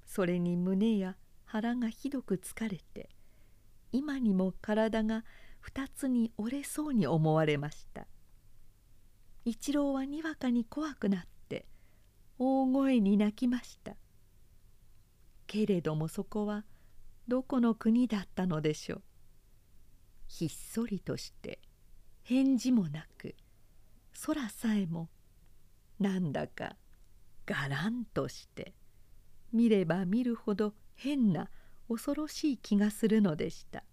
[0.06, 3.10] それに胸や腹がひどく疲れて
[3.92, 5.24] 今にも体が
[5.60, 8.08] 二つに折れそうに思われました。
[9.46, 11.66] 一郎はにわかに怖くなって
[12.38, 13.96] 大声に泣きました。
[15.48, 16.66] けれどもそこは
[17.28, 19.02] どこの国だったのでしょう。
[20.28, 21.60] ひっそりとして
[22.24, 23.36] 返事もなく
[24.26, 25.10] 空さえも
[26.00, 26.78] なんだか
[27.46, 28.74] がらんとして
[29.52, 31.50] 見れば見るほど変な
[31.92, 33.84] 恐ろしい気がするのでした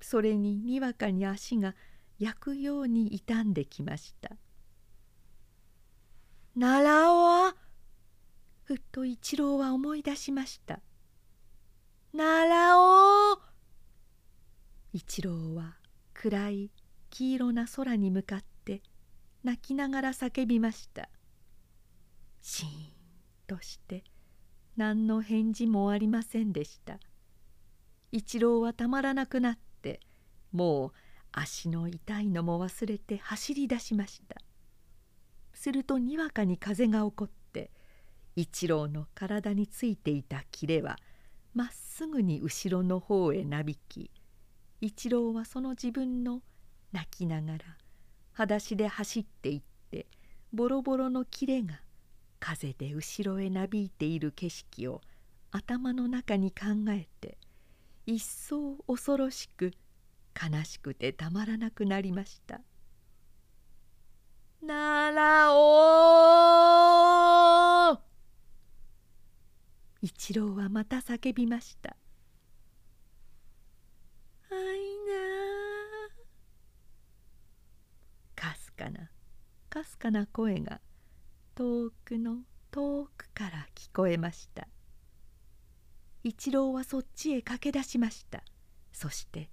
[0.00, 1.76] それににわかに足が
[2.18, 4.36] 焼くように傷んできました
[6.58, 7.56] 「奈良は?」
[8.64, 10.80] ふっと一郎は思い出しました
[12.12, 13.40] 「奈良を!」
[14.92, 15.76] 一郎は
[16.14, 16.70] 暗い
[17.10, 18.82] 黄色な空に向かって
[19.44, 21.08] 泣きながら叫びました
[22.40, 22.70] シーン
[23.46, 24.02] として
[24.76, 26.98] 何の返事もありませんでした
[28.12, 30.00] 一郎はたまらなくなって
[30.52, 30.92] もう
[31.32, 34.36] 足の痛いのも忘れて走り出しました。
[35.58, 37.72] するとにわかに風が起こって
[38.36, 40.96] 一郎の体についていた切れは
[41.52, 44.12] まっすぐに後ろの方へなびき
[44.80, 46.42] 一郎はその自分の
[46.92, 47.58] 泣きながら
[48.32, 50.06] 裸足で走っていって
[50.52, 51.80] ボロボロの切れが
[52.38, 55.00] 風で後ろへなびいている景色を
[55.50, 57.36] 頭の中に考えて
[58.10, 59.74] 一層恐ろしく
[60.34, 62.62] 悲しくてたまらなくなりました
[64.64, 65.58] 「ならお
[70.00, 71.98] 一郎はまた叫びました
[74.50, 75.12] 「あいな
[78.34, 79.10] かすかな
[79.68, 80.80] かすかな声が
[81.54, 82.38] 遠くの
[82.70, 84.66] 遠くから聞こえました。
[86.28, 88.44] 一郎はそっちへ駆け出しました。
[88.92, 89.48] そして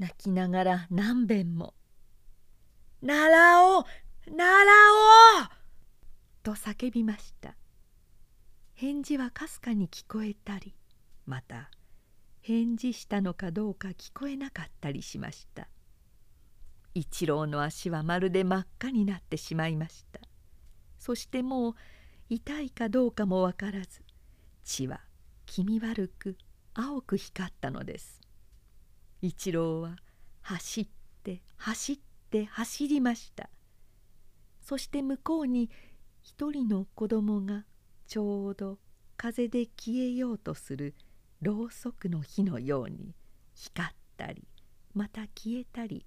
[0.00, 1.74] 泣きながら何べんも
[3.00, 3.84] 「奈良を
[4.24, 5.48] 奈良を!」
[6.42, 7.54] と叫びました。
[8.74, 10.74] 返事はかすかに聞こえたり
[11.26, 11.70] また
[12.40, 15.68] 返事したのかどうか聞こえなかったりしました。
[16.92, 20.20] 一郎の足はまるで真っ赤になってしまいました。
[20.98, 21.74] そしてもう
[22.28, 24.02] 痛いかどうかも分からず
[24.64, 25.05] 血は
[25.46, 26.36] 気味悪く
[26.74, 28.20] 青く光ったのです。
[29.22, 29.96] 一郎は
[30.42, 30.88] 走っ
[31.22, 31.98] て走っ
[32.30, 33.48] て走りました。
[34.60, 35.70] そして向こうに
[36.22, 37.64] 一人の子供が
[38.06, 38.78] ちょうど
[39.16, 40.94] 風で消えようとする
[41.40, 43.14] ろうそくの火のように
[43.54, 44.46] 光ったり
[44.92, 46.04] また消えたり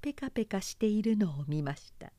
[0.00, 2.12] ペカペカしているのを見ました。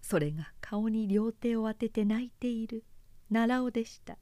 [0.00, 2.84] それが顔に両手を当てて泣いている
[3.30, 4.18] 奈良尾でした。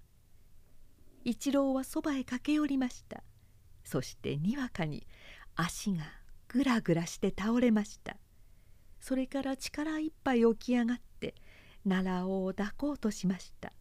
[1.25, 3.22] 一郎はそばへ駆け寄りました。
[3.85, 5.07] そしてにわかに
[5.57, 6.05] 足が
[6.49, 8.16] ぐらぐらして倒れました。
[9.01, 11.35] それから力いっぱい起き上がって
[11.89, 13.72] 奈良尾を抱こうとしました。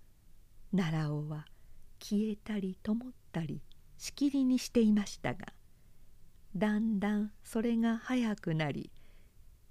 [0.75, 1.45] 奈良尾は
[1.99, 2.95] 消えたり灯っ
[3.31, 3.61] たり
[3.97, 5.53] しきりにしていましたが
[6.55, 8.91] だんだんそれが早くなり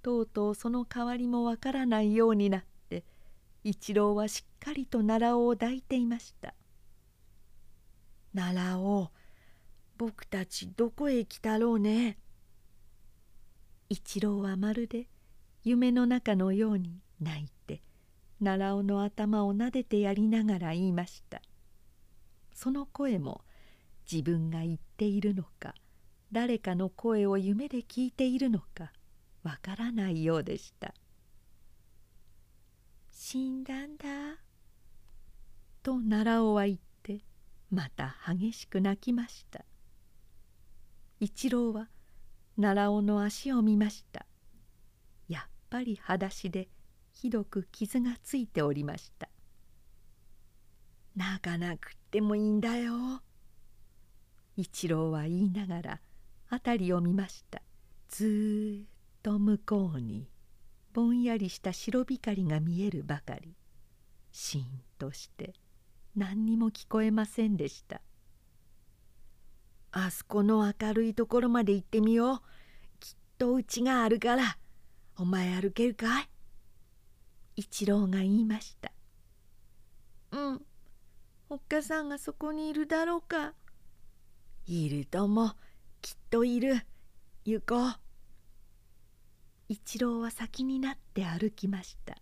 [0.01, 3.03] とうとうその代わりもわからないようになって
[3.63, 6.53] 一郎はしっかりと奈良尾を抱いていました
[8.33, 9.11] 「奈良尾
[9.97, 12.17] 僕たちどこへ来たろうね」
[13.89, 15.07] 一郎はまるで
[15.63, 17.81] 夢の中のように泣いて
[18.39, 21.41] 奈良尾の頭をなでてやりながら言いました。
[22.53, 23.41] その声も
[24.09, 25.75] 自分が言っているのか
[26.31, 28.91] 誰かの声を夢で聞いているのか
[29.43, 30.93] わからないようでした
[33.11, 34.05] 「死んだんだ」
[35.83, 36.92] と奈良尾は言って
[37.73, 39.65] また激しく泣きました。
[41.19, 41.89] 一郎は
[42.55, 44.27] 奈良尾の足を見ました。
[45.27, 46.69] やっぱり裸足で
[47.13, 49.27] ひどく傷がついておりました。
[51.15, 53.23] 泣かなくってもいいんだよ。
[54.55, 56.01] 一郎は言いながら
[56.51, 57.63] 辺りを見ました。
[58.07, 58.87] ずっ
[59.23, 60.27] と向こうに
[60.93, 63.55] ぼんやりした白光が見えるばかり。
[64.31, 64.65] しん
[64.99, 65.55] として。
[66.15, 68.01] 何にも聞こえませんでした。
[69.91, 72.39] あそこの明るいところまで行ってみよう。
[72.99, 74.57] きっとうちがあるから。
[75.17, 76.29] お前歩けるかい？
[77.55, 78.91] 一郎が言いました。
[80.31, 80.61] うん。
[81.49, 83.53] おっかさんがそこにいるだろうか。
[84.65, 85.53] いるとも。
[86.01, 86.81] きっといる。
[87.45, 87.95] 行こう。
[89.69, 92.17] 一郎は先になって歩きました。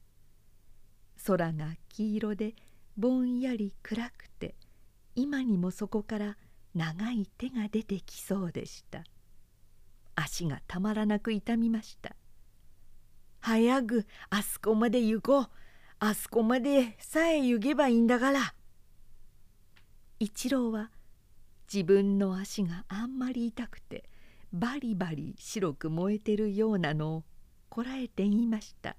[1.26, 2.56] 空が黄色で
[2.98, 4.56] ぼんやり暗くて
[5.16, 6.38] 今にもそこから
[6.74, 9.04] 長い手が出てきそうでした。
[10.16, 12.16] 足がたまらなく痛みました。
[13.40, 15.50] 早くあそこまで行こう。
[16.00, 18.56] あそこまでさえ行けばいいんだから。
[20.20, 20.92] 一郎は
[21.72, 24.04] 自分の足があんまり痛くて
[24.54, 27.24] バリバリ白く燃えてるようなのを
[27.70, 28.96] こらえて言いました。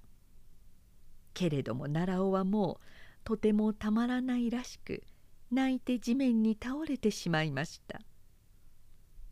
[1.34, 2.86] けれども奈良尾はもう
[3.24, 5.02] とてもたまらないらしく
[5.50, 8.00] 泣いて地面に倒れてしまいました。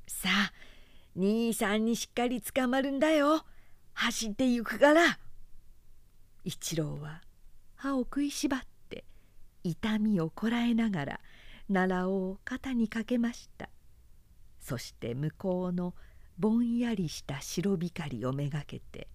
[0.07, 0.53] さあ
[1.17, 3.45] 兄さんにしっかりつかまるんだよ。
[3.95, 5.19] 走って行くから。
[6.45, 7.23] 一郎は
[7.75, 9.05] 歯を食いしばって
[9.63, 11.21] 痛みをこらえながら
[11.73, 13.69] 奈良を肩にかけました。
[14.61, 15.95] そして向こうの
[16.39, 19.09] ぼんやりした白光をめがけて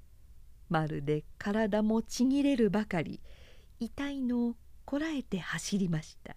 [0.69, 3.21] まるで体もちぎれるばかり
[3.80, 4.55] 痛いのを
[4.86, 6.36] こらえて走りました。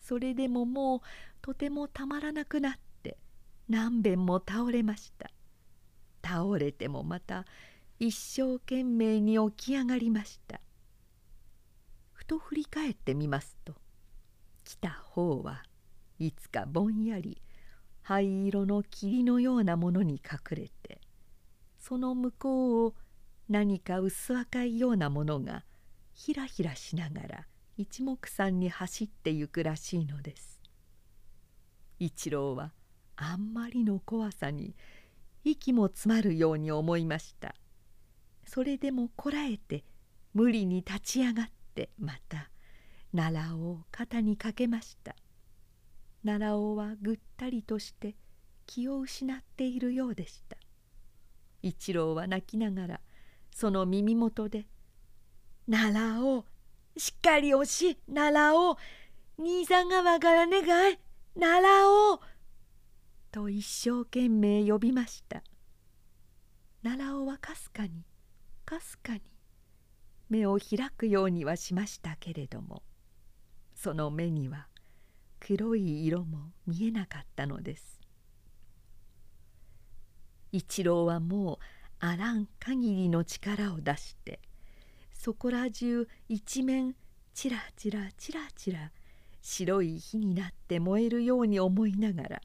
[0.00, 1.00] それでももう
[1.40, 3.18] とてもたまらなくなって
[3.68, 5.30] 何べんも倒れました。
[6.24, 7.44] 倒れてもまた
[7.98, 10.60] 一生懸命に起き上がりました。
[12.12, 13.74] ふと振り返ってみますと
[14.64, 15.64] 来た方は
[16.20, 17.42] いつかぼんやり
[18.02, 21.00] 灰色の霧のようなものに隠れて
[21.80, 22.94] その向こうを
[23.48, 25.64] 何か薄赤いようなものが
[26.14, 27.46] ひらひらしながら
[27.76, 30.60] 一目散に走ってゆくらしいのです。
[31.98, 32.72] 一郎は
[33.16, 34.74] あんまりの怖さに
[35.44, 37.54] 息も詰まるように思いました。
[38.44, 39.84] それでもこらえて
[40.34, 42.50] 無理に立ち上がってまた
[43.14, 45.14] 奈良を肩にかけました。
[46.24, 48.14] 奈良尾はぐったりとして
[48.66, 50.56] 気を失っているようでした。
[51.62, 53.00] 一郎は泣きながら
[53.50, 54.66] その耳元で
[55.68, 56.44] 「奈良尾
[56.96, 58.76] しっかり押し奈良を
[59.38, 60.98] 兄さんがわからねがい。
[61.38, 62.20] 奈良を」
[63.32, 65.42] と一生懸命呼びました。
[66.82, 68.04] 奈良尾はかすかに。
[68.64, 69.22] かすかに。
[70.28, 72.82] 目を開くようにはしましたけれども。
[73.74, 74.68] その目には
[75.40, 78.00] 黒い色も見えなかったのです。
[80.52, 81.58] 一郎はもう
[81.98, 84.40] あらん限りの力を出して
[85.24, 86.96] そこら中一面
[87.32, 88.90] ちらちらちらちら
[89.40, 92.40] 白い火になって燃えるように思いながら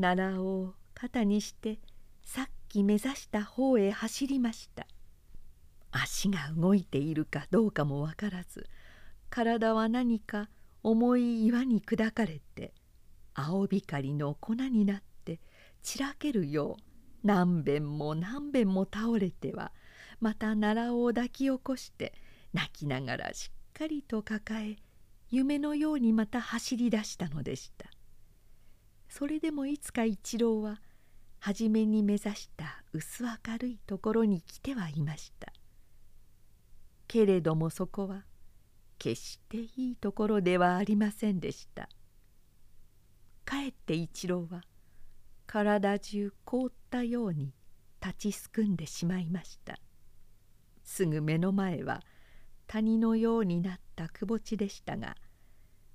[0.00, 1.80] 奈良を肩にして
[2.24, 4.86] さっき目指した方へ走りました。
[5.90, 8.66] 足が動いているかどうかも分からず
[9.28, 10.48] 体は何か
[10.82, 12.72] 重い岩に砕かれて
[13.34, 15.40] 青光の粉になって
[15.82, 16.82] 散らけるよう
[17.22, 19.72] 何べんも何べんも倒れては
[20.22, 22.14] また奈良を抱き起こして
[22.52, 24.76] 泣きながらしっかりと抱え
[25.30, 27.90] 夢のようにまた走り出したのでした。
[29.08, 30.80] それでもいつか一郎は
[31.40, 35.52] 初めに目指した薄明るいところに来てはいました。
[37.08, 38.22] けれどもそこは
[38.98, 41.88] 決していいところではありませんでした。
[43.44, 44.62] かえって一郎は
[45.48, 47.52] 体中凍ったように
[48.00, 49.80] 立ちすくんでしまいました。
[50.92, 52.02] すぐ目の前は
[52.66, 55.16] 谷のようになったくぼ地でしたが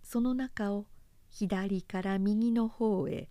[0.02, 0.88] その中を
[1.30, 3.30] 左から右の方へ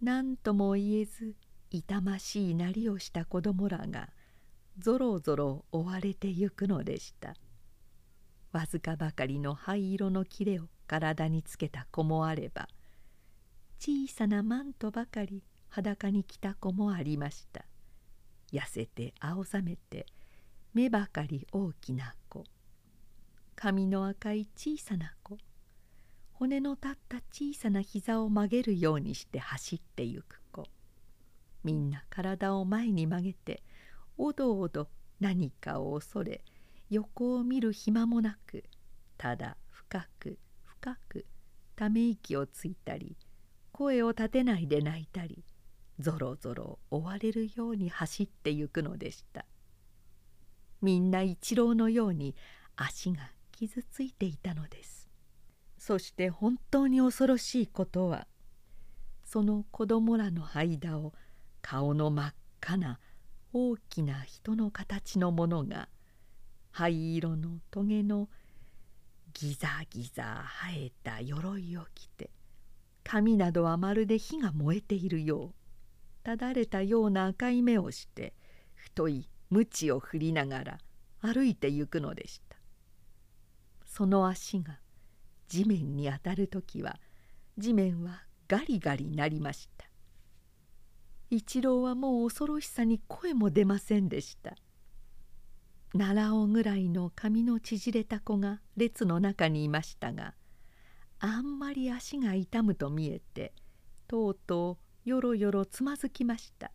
[0.00, 1.34] 何とも言えず
[1.70, 4.08] 痛ましいなりをした子供らが
[4.78, 7.34] ぞろぞろ追われてゆくのでした。
[8.52, 12.68] わずかばかりの灰色の切れを体につけた子もあれば
[13.78, 17.66] 小さなマントばかり裸に着た子もありました。
[18.50, 20.06] 痩せて青ざめて
[20.74, 22.44] 目ばかり大きな子。
[23.54, 25.36] 髪の赤い小さな子。
[26.32, 30.64] 骨の立った小さな膝を曲げるようにして走ってゆく子。
[31.62, 33.62] みんな体を前に曲げて
[34.16, 34.88] おどおど
[35.20, 36.42] 何かを恐れ
[36.88, 38.64] 横を見る暇もなく
[39.18, 41.26] ただ深く深く
[41.76, 43.16] ため息をついたり
[43.72, 45.44] 声を立てないで泣いたり
[46.00, 49.44] ぞろぞろ追われるように走ってゆくのでした。
[50.82, 52.34] みんな一郎のように
[52.76, 55.08] 足が傷ついていたのです。
[55.78, 58.28] そして本当に恐ろしいことは
[59.24, 61.12] その子供らの間を
[61.60, 63.00] 顔の真っ赤な
[63.52, 65.88] 大きな人の形のものが
[66.70, 68.28] 灰色のトゲの
[69.34, 72.30] ギザギザ生えた鎧を着て
[73.02, 75.54] 髪などはまるで火が燃えているよう
[76.22, 78.34] ただれたような赤い目をして
[78.74, 80.78] 太い鞭を振りながら
[81.20, 82.56] 歩いてゆくのでした。
[83.84, 84.80] その足が
[85.46, 86.98] 地面に当たる時は
[87.58, 89.84] 地面はガリガリなりました。
[91.28, 94.56] 一郎はもう恐ろしさに声も出ませんでした。
[95.92, 100.32] 奈良尾ぐらいの髪の縮れた子が列の中にいましたが
[101.18, 103.52] あんまり足が痛むと見えて
[104.08, 106.72] とうとうよろよろつまずきました。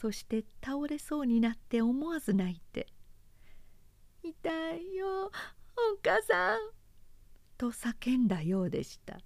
[0.00, 2.86] そして倒れそうになって思わず泣いて
[4.24, 5.30] 「痛いよお
[6.02, 6.58] 母さん」
[7.58, 9.20] と叫んだようでした。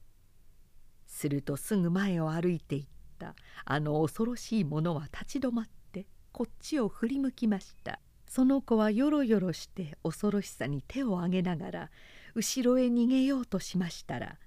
[1.06, 2.86] するとすぐ前を歩いていっ
[3.20, 8.00] たあの恐ろしいものは立ち止まってこっちを振り向きました。
[8.26, 11.90] その子はよろよろして恐ろしさに手を挙げながら
[12.34, 14.40] 後ろへ逃げようとしましたら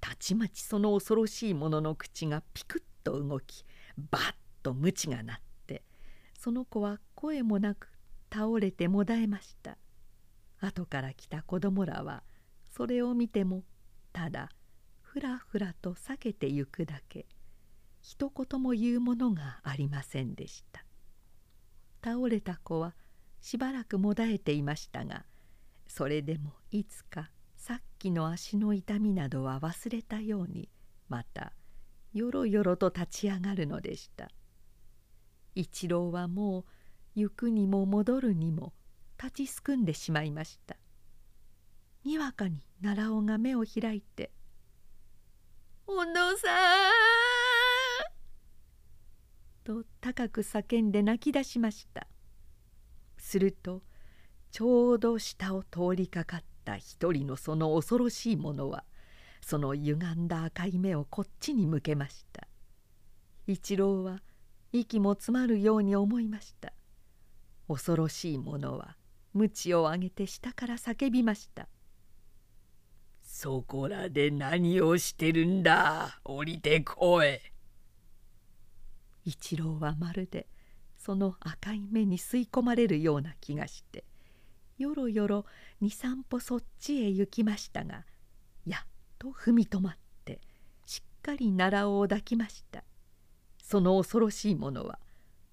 [0.00, 3.66] たちまちその恐ろしいものの口がピクッと動き
[3.98, 5.53] バッと鞭が鳴って
[6.44, 7.88] その子は声もなく
[8.30, 9.78] 倒れてもだえました。
[10.60, 12.22] 後から来た子供らは
[12.70, 13.62] それを見ても
[14.12, 14.50] ただ
[15.00, 17.24] ふらふらと避けてゆくだけ。
[18.02, 20.84] 一言も言うものがありませんでした。
[22.04, 22.94] 倒れた子は
[23.40, 25.24] しばらくもだえていましたが
[25.88, 30.68] それでもいつかさっきの足の痛みなどは忘れたように
[31.08, 31.54] また
[32.12, 34.28] よろよろと立ち上がるのでした。
[35.54, 36.64] 一郎はもう
[37.14, 38.72] 行くにも戻るにも
[39.22, 40.76] 立ちすくんでしまいました。
[42.04, 44.30] にわかに奈良尾が目を開いて
[45.86, 46.48] 「お父さ
[48.10, 48.12] ん!」
[49.64, 52.06] と高く叫んで泣き出しました。
[53.16, 53.82] すると
[54.50, 58.84] ちょうど下を通りかかった一人のその恐ろしいものは
[59.40, 62.46] その歪んだ赤い目をこっちに向けました。
[63.46, 64.22] 一郎は
[64.78, 66.72] 息も詰まるように思いました。
[67.68, 68.96] 恐ろしいものは
[69.32, 71.68] 鞭を上げて下から叫びました
[73.22, 76.20] 「そこらで何をしてるんだ？
[76.24, 77.38] 降りてこい」
[79.24, 80.46] 一郎はまるで
[80.98, 84.04] その赤い目に吸い込まれるような気がして
[84.76, 85.46] よろよろ
[85.80, 88.04] 23歩そっちへ行きましたが
[88.66, 88.86] やっ
[89.18, 89.96] と踏み止まっ
[90.26, 90.40] て
[90.84, 92.84] しっかり奈良を抱きました
[93.64, 94.98] その恐ろしいものは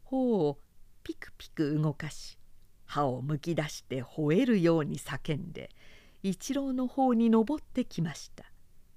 [0.04, 0.60] 頬を
[1.02, 2.38] ピクピク動かし
[2.86, 5.70] 歯をむき出して吠えるように叫んで
[6.22, 8.46] 一郎の方に登ってきました。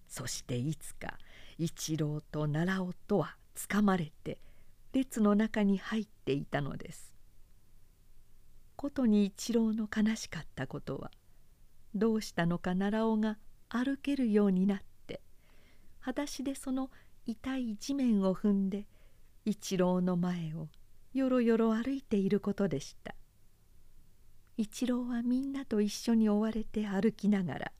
[0.09, 1.17] そしていつか
[1.59, 4.39] 一郎と奈良尾とはつかまれて
[4.93, 7.15] 列の中に入っていたのです。
[8.77, 11.11] ことに一郎の悲しかったことは
[11.95, 13.39] どうしたのか奈良尾が
[13.69, 15.21] 歩けるようになって
[16.01, 16.91] 裸足でその
[17.25, 18.87] 痛い地面を踏んで
[19.45, 20.69] 一郎の前を
[21.13, 23.15] よろよろ歩いていることでした。
[24.57, 27.73] 一郎はみんなと一緒に追われて歩きながら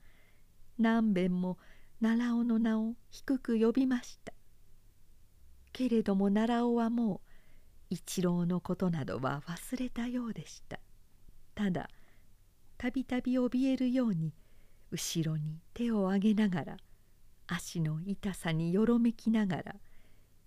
[0.77, 1.57] 何べんも
[2.01, 4.33] 奈良尾の名を低く呼びました。
[5.71, 7.19] けれども奈良尾はもう
[7.89, 10.79] 一郎のことなどは忘れたようでした。
[11.55, 11.89] ただ
[12.77, 14.33] たびたび怯えるように
[14.91, 16.77] 後ろに手を上げながら
[17.47, 19.75] 足の痛さによろめきながら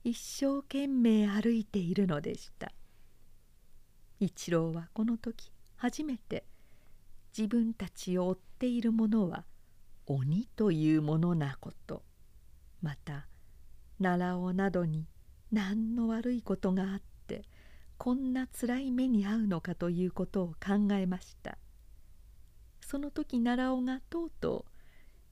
[0.09, 2.73] 一生懸命歩いているのでした。
[4.19, 6.47] 一郎はこの時初めて
[7.37, 9.45] 自分たちを追っているものは
[10.07, 12.03] 鬼というものなこと。
[12.81, 13.27] また
[14.03, 15.07] 奈良尾などに
[15.53, 17.43] 何の悪いことがあって
[17.99, 21.59] こんなつらい目に遭うのかということを考えました。
[22.81, 24.73] その時奈良尾がとうとう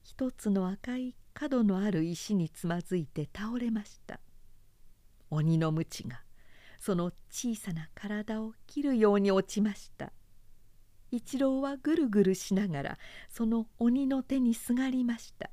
[0.03, 4.21] 一つの赤い角のある石につまずいて倒れました。
[5.37, 6.23] 鬼の鞭が
[6.79, 10.13] その小さな体を切るように落ちました。
[11.11, 15.51] 一郎はぐるぐるしながらその鬼の手にすがりました。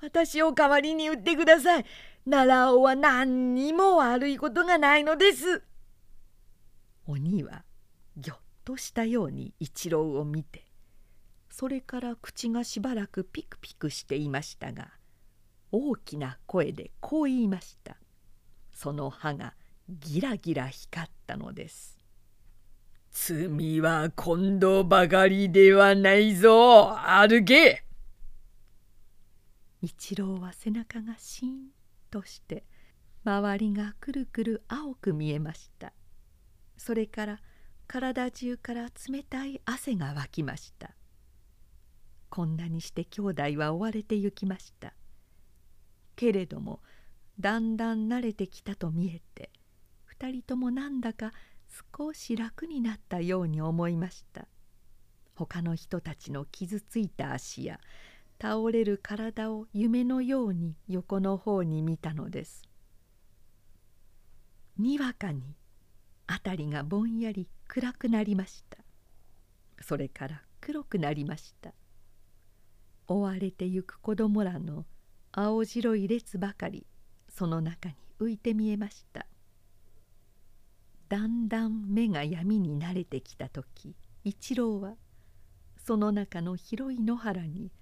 [0.00, 1.84] 私を代わりに売ってください。
[2.28, 5.62] 奈良尾は何にも悪いことがないのです。
[7.06, 7.64] 鬼は
[8.16, 10.64] ぎょっとしたように一郎を見て
[11.50, 14.88] それから口がしばらくピクピクしていましたが
[15.70, 17.96] 大きな声でこう言いました。
[18.74, 19.54] その歯が
[19.88, 21.98] ギラギラ光ったのです。
[23.10, 26.98] 罪は今度ばかりではないぞ。
[26.98, 27.84] 歩け。
[29.80, 31.68] 一郎は背中がシーン
[32.10, 32.64] として
[33.24, 35.92] 周りがくるくる青く見えました。
[36.76, 37.40] それから
[37.86, 40.90] 体中から冷たい汗が湧きました。
[42.30, 44.94] こんなにして兄弟は追われて行きました。
[46.16, 46.80] けれども
[47.40, 49.50] だんだん慣れてきたと見えて
[50.20, 51.32] 2人ともなんだか
[51.96, 54.46] 少し楽になったように思いました。
[55.34, 57.80] 他の人たちの傷ついた足や
[58.40, 62.62] 倒れる体を夢のように横の方に見たのです。
[64.78, 65.42] にわかに
[66.28, 68.78] 辺りがぼんやり暗くなりました。
[69.80, 71.74] それから黒くなりました。
[73.06, 74.86] 追われてゆく子供らの
[75.32, 76.86] 青白い列ばかり。
[77.36, 79.26] その中に浮いて見えました。
[81.08, 84.94] だんだん目が闇に慣れてきた時一郎は
[85.76, 87.72] その中の広い野原に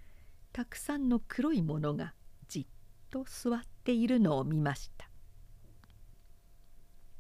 [0.53, 2.15] たくさんの黒いものが
[2.49, 2.67] じっ
[3.11, 5.09] と座っているのを見ました。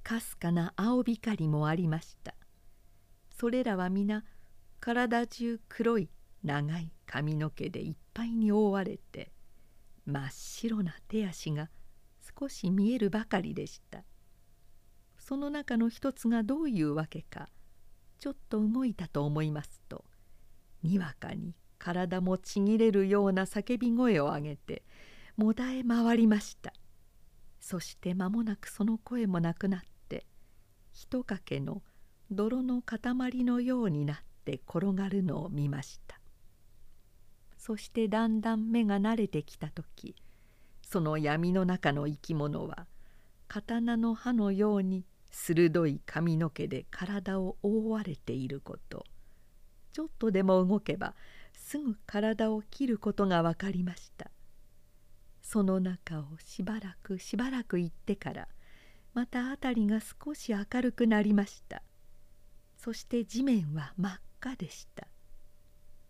[0.02, 2.34] かすかな青光もありました。
[3.30, 4.24] それらは皆
[4.80, 6.08] 体中黒い
[6.42, 9.30] 長い髪の毛でいっぱいに覆われて
[10.06, 11.68] 真っ白な手足が
[12.38, 14.04] 少し見えるばかりでした。
[15.18, 17.48] その中の一つがどういうわけか
[18.18, 20.04] ちょっと動いたと思いますと
[20.82, 24.84] にわかに体もちぎれるような叫び声を上げて
[25.36, 26.72] もだえ回りました。
[27.60, 30.26] そして間もなくその声もなくなって
[30.92, 31.82] 一かけの
[32.30, 33.00] 泥の塊
[33.44, 36.20] のようになって転がるのを見ました。
[37.56, 40.16] そしてだんだん目が慣れてきた時
[40.92, 42.86] その闇の中の生き物は
[43.48, 49.06] 刀の刃のように鋭い髪の毛で体を覆われていること。
[49.92, 51.14] ちょっとでも動けば
[51.54, 54.30] すぐ体を切ることが分かりました。
[55.40, 58.48] その中をしばらくしばらく行ってから
[59.14, 61.82] また辺りが少し明るくなりました。
[62.76, 65.08] そして地面は真っ赤でした。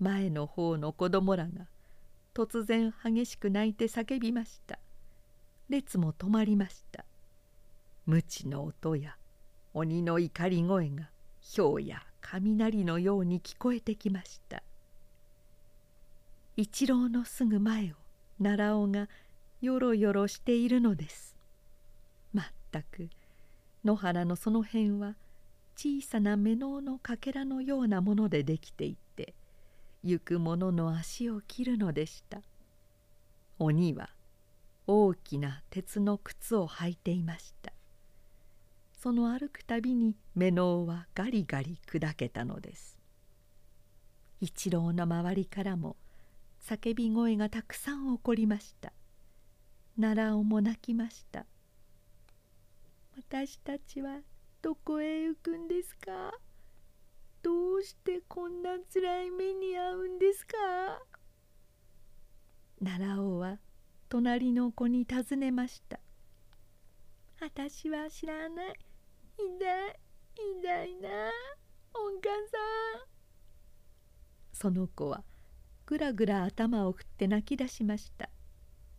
[0.01, 1.69] 前の方の子供らが
[2.35, 4.79] 突然激しく泣いて叫びました。
[5.69, 7.05] 列も止まりました。
[8.07, 9.17] 無知の音や
[9.75, 11.11] 鬼の怒り声が
[11.57, 14.63] 氷や雷のように聞こえてきました。
[16.57, 17.95] 一郎のすぐ前を
[18.43, 19.09] 奈良尾が
[19.61, 21.37] よろよろしているのです。
[22.33, 23.11] まったく
[23.85, 25.17] 野原のその辺は
[25.77, 29.02] 小さな目ののかけらのようなものでできていて
[30.05, 32.43] 行く者の足を切るのでした。
[33.59, 34.11] 鬼は
[34.87, 37.73] 大きな鉄の靴を履いていました。
[38.99, 42.99] その歩くたびに目の尾はガリガリ砕けたのです。
[44.41, 45.97] 一郎の周りからも
[46.61, 48.93] 叫び声がたくさん起こりました。
[50.01, 51.47] 奈良尾も泣きました。
[53.17, 54.21] 私たちは
[54.63, 56.33] どこへ行くんですか？
[57.43, 60.57] どうしてこんなつらい目に遭うんですか？
[62.83, 63.59] 奈良王は
[64.09, 66.01] 隣の子に尋ねました
[67.41, 68.75] 「私は知らない。
[69.37, 70.01] 痛い。
[70.61, 71.09] 痛いな。
[71.95, 72.59] お母さ
[73.05, 73.09] ん」
[74.55, 75.25] その子は
[75.87, 78.31] ぐらぐら頭を振って泣き出しました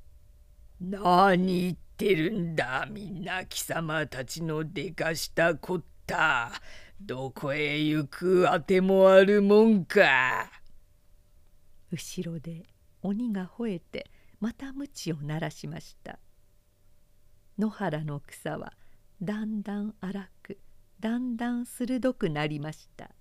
[0.81, 3.45] 「何言ってってるんだみんな。
[3.45, 6.51] 貴様たちのでかしたこった。
[6.99, 10.51] どこへ行くあてもあるもんか。
[11.91, 12.65] 後ろで
[13.01, 16.19] 鬼が吠えてまた鞭を鳴らしました。
[17.57, 18.73] 野原の草は
[19.21, 20.57] だんだん荒く
[20.99, 23.11] だんだん鋭くなりました。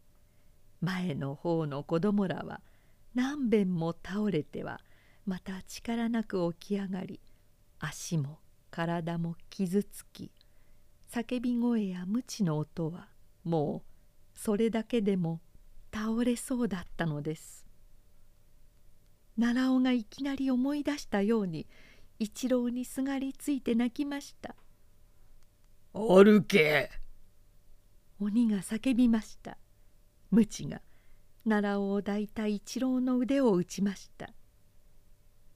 [0.80, 2.60] 前の方の子供らは
[3.14, 4.80] 何べんも倒れては
[5.26, 7.20] また力なく起き上がり
[7.78, 10.32] 足も体も傷つき
[11.12, 13.11] 叫び声や鞭の音は
[13.44, 15.40] もうそれだけでも
[15.92, 17.66] 倒れそうだったのです。
[19.38, 21.66] 奈良尾がいきなり思い出したように
[22.18, 24.54] 一郎にすがりついて泣きました
[25.94, 26.90] 「歩け!」
[28.20, 29.58] 鬼が叫びました。
[30.30, 30.82] 鞭が
[31.44, 34.32] 奈良尾を抱いた一郎の腕を打ちました。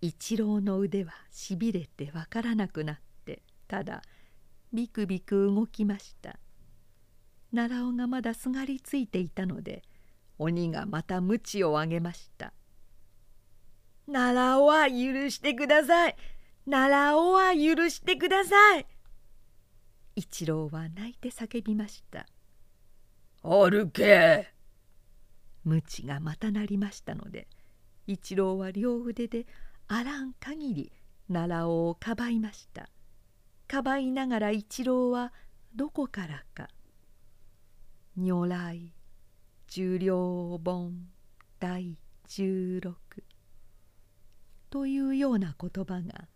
[0.03, 4.03] 一郎の腕はしびれてわからなくなってただ
[4.73, 6.39] ビクビク動きました
[7.53, 9.83] 奈良尾がまだすがりついていたので
[10.39, 12.53] 鬼がまた鞭を上げました
[14.11, 16.17] 「奈良尾は許してください。
[16.69, 18.87] 奈良尾は許してください」
[20.17, 22.27] 一郎は泣いて叫びました
[23.43, 24.53] 「歩け!」
[25.65, 27.49] 鞭がまた鳴りましたので
[28.07, 29.47] 一郎は両腕で
[29.89, 30.93] あらん限り
[31.29, 32.89] 奈良尾をかばいました。
[33.69, 35.33] かばいながら一郎は
[35.75, 36.69] どこからか
[38.17, 38.95] 「如来。
[39.69, 41.09] 十両本。
[41.59, 42.97] 第十六」
[44.71, 46.29] というような言葉が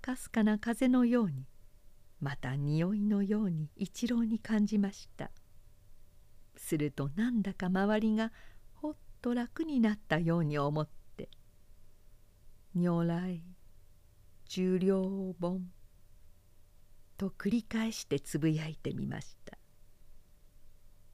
[0.00, 1.46] かすかな風のように
[2.20, 5.30] また匂いのように一郎に感じました。
[6.56, 8.32] するとなんだか周りが
[8.74, 11.28] ほっと楽になったように思って
[12.74, 13.42] 「如来。
[14.46, 15.72] 十両本」
[17.16, 19.41] と繰り返してつぶやいてみました。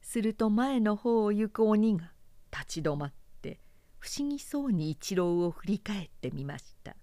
[0.09, 2.11] すると前の方を行く鬼が
[2.51, 3.59] 立ち止まって
[3.99, 6.95] 不思議そうに一郎を振り返ってみました。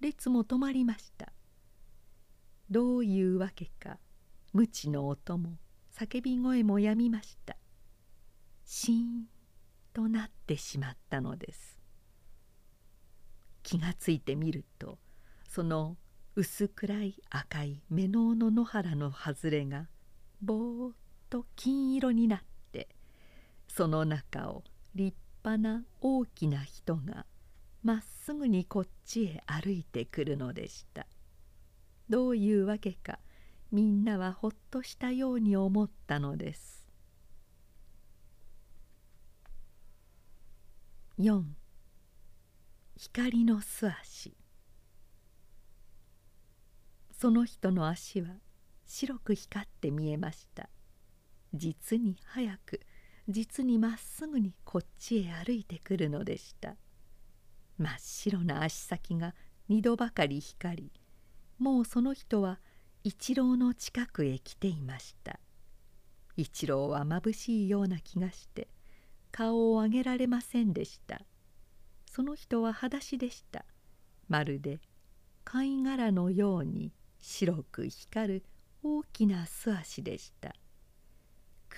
[0.00, 1.32] 列も止まりました。
[2.68, 3.96] どういうわけか
[4.52, 5.56] 鞭の音も
[5.96, 7.56] 叫び声もやみました。
[8.66, 9.24] シーン
[9.94, 11.78] となってしまったのです。
[13.62, 14.98] 気がついてみると
[15.48, 15.96] その
[16.36, 19.88] 薄暗い赤い目のの野原の外れが
[20.42, 20.94] ぼーっ
[21.30, 22.40] と金色になっ
[22.72, 22.88] て
[23.68, 24.64] その中を
[24.94, 27.24] 立派な大きな人が
[27.82, 31.06] まっすぐにこっちへ歩いてくるのでした。
[32.10, 33.20] どういうわけか
[33.70, 36.86] みんなはほっとしたように思ったのです。
[41.18, 41.44] 4
[42.96, 44.34] 光の素足。
[47.12, 48.28] その人の足は
[48.86, 50.68] 白く光って見えました。
[51.54, 52.80] 実に早く
[53.28, 56.76] 実にまっすぐにこっちへ歩いてくるのでした。
[57.78, 59.34] 真っ白な足先が
[59.68, 60.92] 二度ばかり光り
[61.58, 62.58] もうその人は
[63.04, 65.40] 一郎の近くへ来ていました。
[66.36, 68.68] 一郎はまぶしいような気がして
[69.30, 71.22] 顔を上げられませんでした。
[72.10, 73.64] その人は裸足でした。
[74.28, 74.80] まるで
[75.44, 78.44] 貝殻のように白く光る
[78.82, 80.54] 大きな素足でした。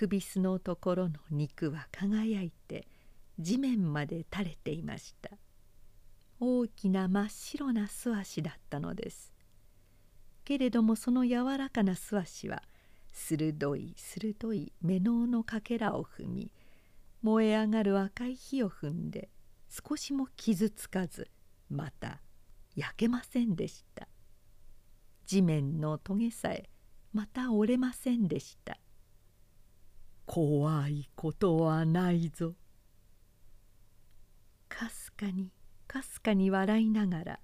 [0.03, 2.87] 首すのところの肉は輝いて
[3.39, 5.29] 地面まで垂れていました。
[6.41, 9.31] 大きな真っ白な素足だったのです。
[10.43, 12.63] けれどもその柔らかな素足は
[13.13, 16.51] 鋭い鋭い目ののかけらを踏み
[17.21, 19.29] 燃え上がる赤い火を踏んで
[19.69, 21.29] 少しも傷つかず
[21.69, 22.19] また
[22.75, 24.09] 焼けませんでした。
[25.25, 26.69] 地面のトゲさえ
[27.13, 28.77] また折れませんでした。
[30.25, 32.53] 怖いことはないぞ。
[34.69, 35.51] かすかに
[35.87, 37.39] かすかに笑いながら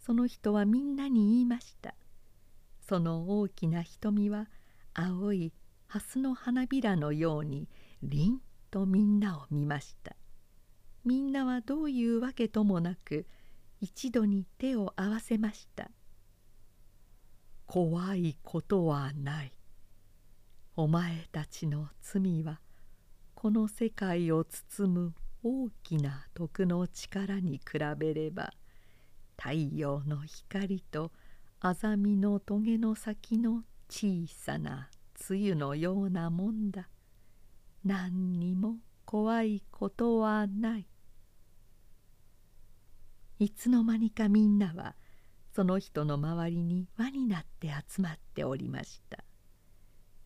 [0.00, 1.94] その人はみんなに言いました。
[2.80, 4.48] その大きな瞳は
[4.94, 5.52] 青い
[5.86, 7.68] 蓮の花びらのように
[8.02, 8.40] 凛
[8.70, 10.16] とみんなを見ました。
[11.04, 13.26] みんなはどういうわけともなく
[13.80, 15.90] 一度に手を合わせました。
[17.66, 19.52] 怖いことはない。
[20.74, 22.60] お前たちの罪は
[23.34, 28.54] この世界を包む大きな徳の力に比べれば
[29.36, 31.12] 太陽の光と
[31.60, 36.88] あざみの棘の先の小さな露のようなもんだ。
[37.84, 40.86] 何にも怖いことはない。
[43.38, 44.96] いつの間にかみんなは
[45.54, 49.22] その人の周りに輪になって集まっておりました。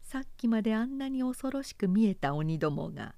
[0.06, 3.16] さっきまであんなに恐ろしく見えた鬼どもが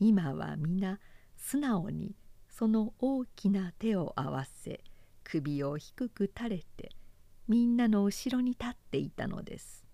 [0.00, 0.98] 今は皆
[1.36, 2.16] 素直に
[2.48, 4.80] その大きな手を合わせ
[5.22, 6.90] 首を低く垂れて
[7.46, 9.84] みんなの後ろに立っていたのです。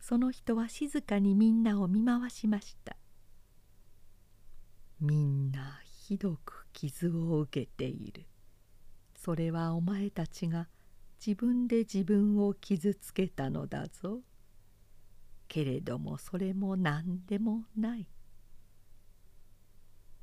[0.00, 2.96] その人は静かにみんなを見回しました。
[5.00, 8.24] みんなひどく傷を受けている。
[9.14, 10.66] それはお前たちが
[11.24, 14.22] 自分で自分を傷つけたのだぞ。
[15.48, 18.06] けれどもそれも何でもない。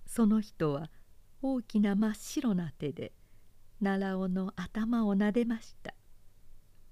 [0.06, 0.92] その人は
[1.42, 3.12] 大きな真っ白な手で
[3.84, 5.94] 奈良尾の頭を撫でました。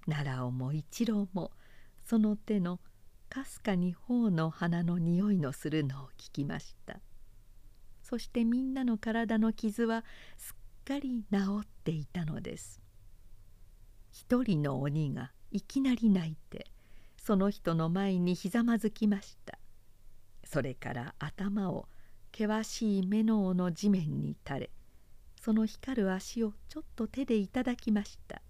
[0.06, 1.52] 奈良尾も一郎も
[2.04, 2.80] その手の
[3.30, 7.00] かすかに頬の花の匂いのするのを聞きました。
[8.02, 10.04] そしてみんなの体の傷は
[10.36, 12.80] すっかり治っていたのです。
[14.10, 16.66] 一人の鬼がいきなり泣いて
[17.24, 19.58] その人の前にひざまずきました。
[20.44, 21.88] それから頭を
[22.36, 24.70] 険しい目の緒の地面に垂れ
[25.40, 28.42] その光る足をちょっと手でいただきました。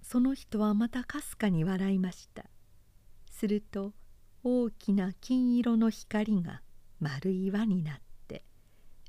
[0.00, 2.46] その人はまたかすかに笑いました。
[3.30, 3.92] すると
[4.42, 6.62] 大きな金色の光が
[7.00, 8.42] 丸い輪になって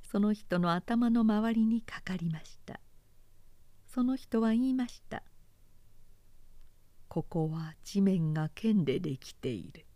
[0.03, 2.81] その人の頭の周りにかかりました。
[3.87, 5.23] その人は言いました
[7.09, 9.87] 「ここは地面が剣でできている。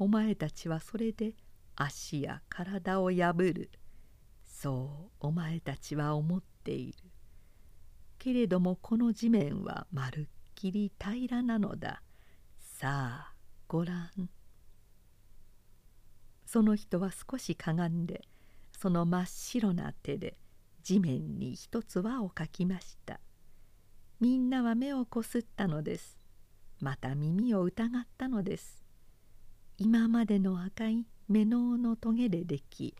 [0.00, 1.34] お前たちはそれで
[1.76, 3.70] 足や体を破る。
[4.44, 6.98] そうお前たちは思っている。
[8.18, 10.24] けれどもこの地面はまるっ
[10.56, 12.02] きり平らなのだ。
[12.58, 13.34] さあ
[13.68, 14.28] ごらん。
[16.46, 18.22] その人は少しかがんで
[18.72, 20.36] その真っ白な手で
[20.82, 23.20] 地面に一つ輪をかきました。
[24.18, 26.23] みんなは目をこすったのです。
[26.80, 28.84] また耳を疑ったのです。
[29.76, 32.94] 今までの赤い目ののトゲででき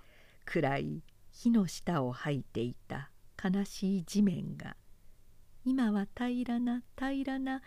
[0.45, 3.11] 暗い火の下を吐いていた
[3.43, 4.77] 悲しい地面が
[5.64, 7.62] 今は平らな平らな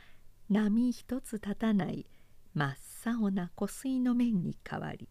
[0.50, 2.06] 波一つ立たない
[2.54, 5.08] 真っ青な湖水の面に変わり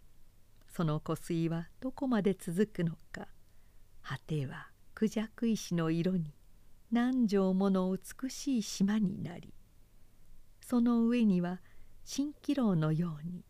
[0.69, 3.29] その湖水はどこまで続くのか
[4.03, 6.35] 果てはクジャク石の色に
[6.93, 9.55] 何畳もの美しい島になり
[10.69, 11.61] その上には
[12.05, 13.45] 蜃気楼のように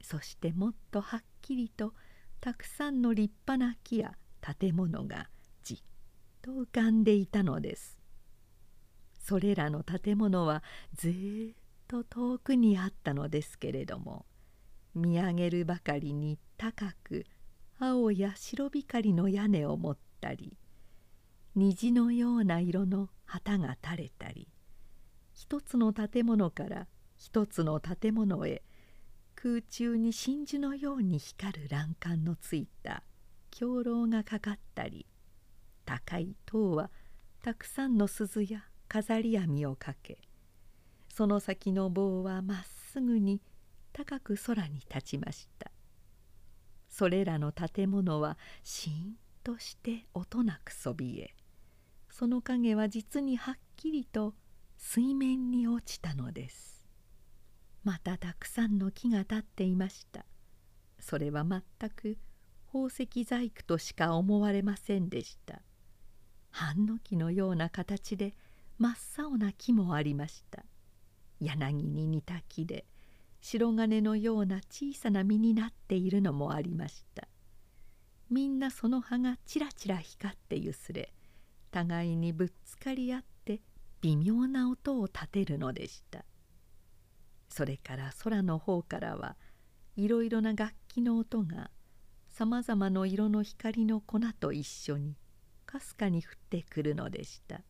[0.00, 1.92] そしてもっとはっきりと
[2.40, 5.28] たくさんの立派な木や建物が
[5.62, 5.78] じっ
[6.40, 7.98] と浮かんでいたのです。
[9.20, 10.62] それらの建物は
[10.94, 11.12] ずっ
[11.86, 14.24] と遠くにあったのですけれども
[14.94, 17.26] 見上げるばかりに高く
[17.78, 20.56] 青や白光の屋根を持ったり
[21.56, 24.48] 虹のような色の旗が垂れたり
[25.34, 28.62] 一つの建物から一つの建物へ
[29.34, 33.02] 空中に真珠のように光る欄干のついた
[33.50, 35.06] 狂楼がかかったり
[35.84, 36.90] 高い塔は
[37.42, 40.18] たくさんの鈴や飾り網をかけ
[41.12, 43.42] その先の棒はまっすぐに
[43.92, 45.70] 高く空に立ちました。
[46.88, 51.34] それらの建物はしんとして音なくそびえ
[52.08, 54.34] その影は実にはっきりと
[54.86, 56.86] 水面に落ちたのです。
[57.82, 60.26] またたくさんの木が立っていました。
[61.00, 62.18] それは全く
[62.66, 65.62] 宝石細工としか思われませんでした。
[66.50, 68.34] 半の木のような形で
[68.78, 70.64] 真っ青な木もありました。
[71.40, 72.84] 柳に似た木で
[73.40, 77.26] 白金のような小さな実になっているのもありました。
[78.30, 81.14] みんなその葉がちらちら光ってゆすれ
[81.70, 83.33] 互いにぶっつかり合って
[84.04, 86.26] 微妙な音を立てるのでした。
[87.48, 89.34] それから空の方からは
[89.96, 91.70] いろいろな楽器の音が
[92.28, 95.16] さまざまの色の光の粉と一緒に
[95.64, 97.62] かすかに降ってくるのでした。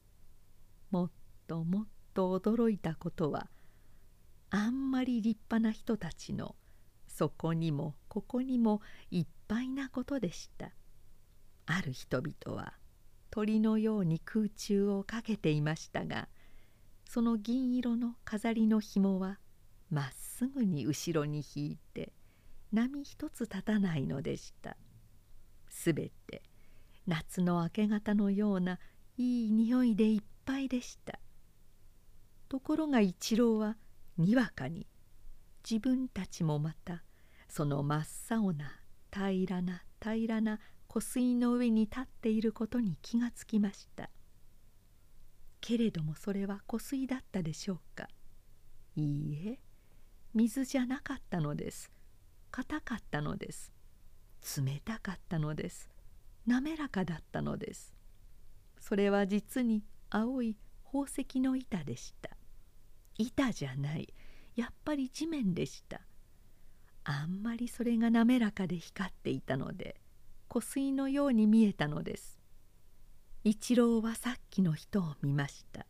[0.90, 1.10] もっ
[1.46, 3.48] ともっと驚いたことは
[4.50, 6.56] あんまり立派な人たちの
[7.06, 8.80] そこにもここにも
[9.12, 10.72] いっぱいなことでした。
[11.66, 12.74] ある人々は
[13.34, 16.28] 鳥のように空中をかけていましたが
[17.04, 19.40] その銀色の飾りの紐は
[19.90, 22.12] まっすぐに後ろに引いて
[22.72, 24.76] 波一つ立たないのでした。
[25.68, 26.44] すべて
[27.08, 28.78] 夏の明け方のような
[29.16, 31.18] いい匂いでいっぱいでした。
[32.48, 33.76] ところが一郎は
[34.16, 34.86] にわかに
[35.68, 37.02] 自分たちもまた
[37.48, 38.04] その真っ
[38.38, 38.78] 青な
[39.12, 40.60] 平らな平らな
[40.94, 44.10] 湖水の上に立っていることに気がつきました。
[45.60, 48.08] けれどもそれは湖水だったでしょうか。
[48.94, 49.58] いいえ
[50.34, 51.90] 水じゃなかったのです。
[52.52, 53.72] 硬かったのです。
[54.64, 55.90] 冷たかったのです。
[56.46, 57.92] 滑らかだったのです。
[58.78, 62.30] それは実に青い宝石の板でした。
[63.18, 64.14] 板じゃない。
[64.54, 66.02] やっぱり地面でした。
[67.02, 69.96] あんまりそれが滑らかで光っていたので
[70.54, 72.38] 湖水のように見えたのです
[73.42, 75.84] 一郎はさっきの人を見ました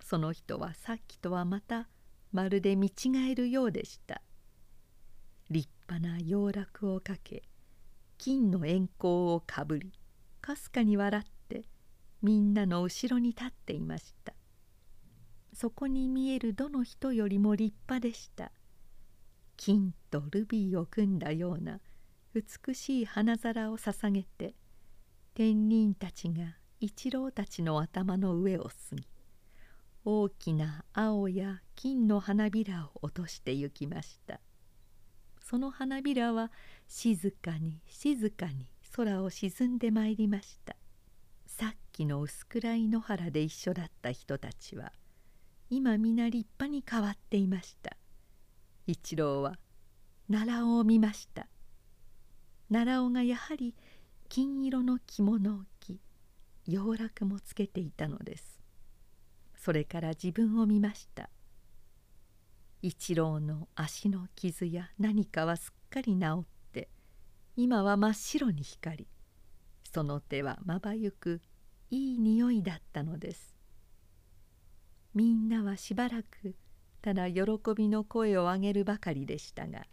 [0.00, 1.86] その人はさっきとはまた
[2.32, 4.22] まるで見違えるようでした
[5.50, 7.42] 立派な洋楽をかけ
[8.16, 9.92] 金の円光をかぶり
[10.40, 11.64] かすかに笑って
[12.22, 14.32] みんなの後ろに立っていました
[15.52, 18.50] そこに見えるどの人よりも立派でした
[19.58, 21.80] 金とルビーを組んだような
[22.34, 24.56] 美しい花皿を捧げて
[25.34, 29.06] 天人たちが一郎たちの頭の上を過ぎ
[30.04, 34.40] 大きな青や金の花びらを落として行きました。
[35.40, 36.50] その花びらは
[36.88, 38.66] 静かに静かに
[38.96, 40.74] 空を沈んでまいりました。
[41.46, 44.92] さっきの薄暗い野原で一緒だった人たちは
[45.70, 47.96] 今皆立派に変わっていました。
[48.88, 49.56] 一郎は
[50.28, 51.46] 奈良を見ました。
[52.70, 53.74] 奈良尾がやはり
[54.28, 56.00] 金色の着物を着
[56.66, 58.60] 洋楽もつけていたのです。
[59.56, 61.30] それから自分を見ました。
[62.82, 66.88] 一郎の足の傷や何かはすっかり治って
[67.56, 69.06] 今は真っ白に光り
[69.90, 71.40] その手はまばゆく
[71.90, 73.54] いい匂いだったのです。
[75.14, 76.56] みんなはしばらく
[77.00, 77.42] ただ喜
[77.76, 79.86] びの声を上げるばかりでしたが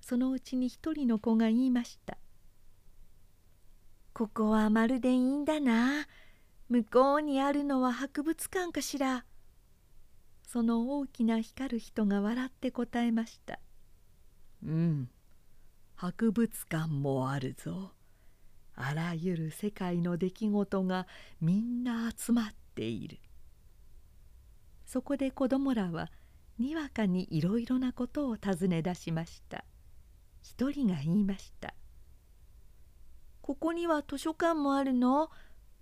[0.00, 2.18] そのうちに一人の子が言いました
[4.12, 6.06] 「ここはまるでいいんだな。
[6.68, 9.24] 向こうにあるのは博物館かしら」
[10.46, 13.60] その大きな光る人が笑って答えました
[14.62, 15.10] 「うん。
[15.94, 17.92] 博物館もあるぞ。
[18.74, 21.06] あらゆる世界の出来事が
[21.40, 23.18] みんな集まっている」
[24.86, 26.10] そこで子供らは
[26.58, 29.64] にわかにいろいろなことを尋ね出しました。
[30.42, 31.74] 一人が言いました
[33.42, 35.30] 「ここには図書館もあるの。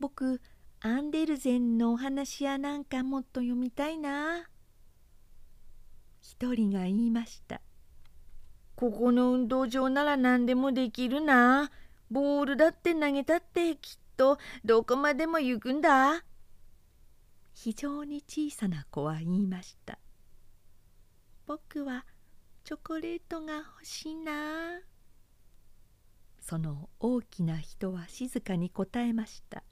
[0.00, 0.40] 僕
[0.80, 4.48] アンデルゼンのお話やなんかもっと読みたいな」
[6.20, 7.60] 一人が言いました
[8.76, 11.70] 「ここの運動場なら何でもできるな。
[12.10, 16.24] ボールだって投げたってきっとどこまでも行くんだ」
[17.52, 19.98] 非常に小さな子は言いました
[21.46, 22.06] 「僕は
[22.68, 24.82] チョコレートが欲しいな」
[26.38, 29.64] その大きな人は静かに答えました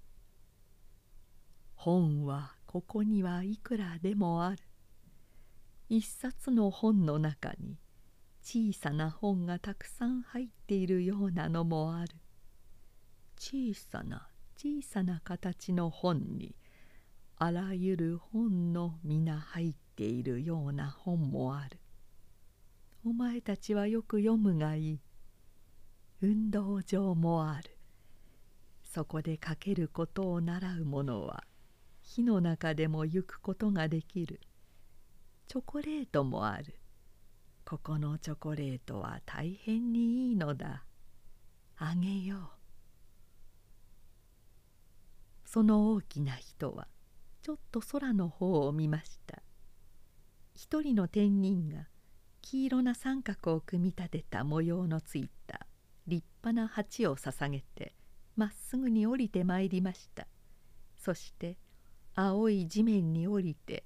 [1.77, 4.65] 「本はここにはいくらでもある」
[5.91, 7.77] 一冊の本の中に
[8.41, 12.17] 小さな本がたくさん入っているようなのもある。
[13.37, 16.57] 小さな小さな形の本に
[17.37, 21.79] あらゆる本の皆入っているような本もある。
[23.09, 25.01] お前たちはよく読むがいい。
[26.23, 27.79] 運動場もある。
[28.83, 31.45] そこで書けることを習う者は
[32.03, 34.41] 火の中でも行くことができる。
[35.47, 36.81] チョコレートもある。
[37.65, 40.83] ここのチョコレートは大変にいいのだ。
[41.77, 42.41] あげよう。
[45.45, 46.89] その大きな人は
[47.41, 49.45] ちょっと空の方を見ました
[50.57, 51.87] 一人の天人が
[52.49, 55.67] 黄色な三角を組み立てた模様のついた
[56.07, 57.93] 立派な鉢を捧げて
[58.37, 60.29] まっすぐに降りてまいりました。
[60.97, 61.59] そして
[62.15, 63.83] 青い地面に降りて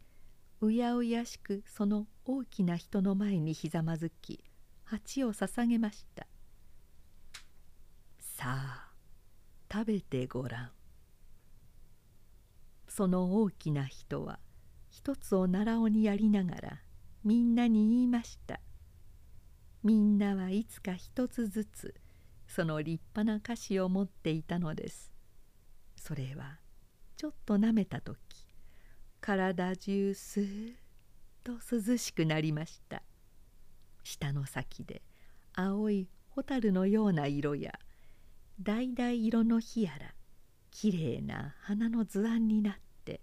[0.61, 4.45] うやうやしくその大きな人の前にひざまずき
[4.85, 6.27] 鉢を捧げました。
[8.19, 8.91] さあ
[9.73, 10.70] 食べてごらん。
[12.89, 14.39] その大きな人は
[14.91, 16.82] 一つを奈良尾にやりながら
[17.23, 18.61] みんなに言いました。
[19.83, 21.95] みんなはいつか一つずつ
[22.47, 25.13] その立派な菓子を持っていたのです。
[25.97, 26.59] それは
[27.17, 28.19] ちょっとなめた時
[29.21, 30.75] 体中スーッ
[31.45, 33.03] と涼しくなりました。
[34.03, 35.03] 舌の先で
[35.55, 37.79] 青い蛍のような色や
[38.63, 40.15] 橙色の火やら
[40.71, 42.75] きれいな花の図案になっ
[43.05, 43.21] て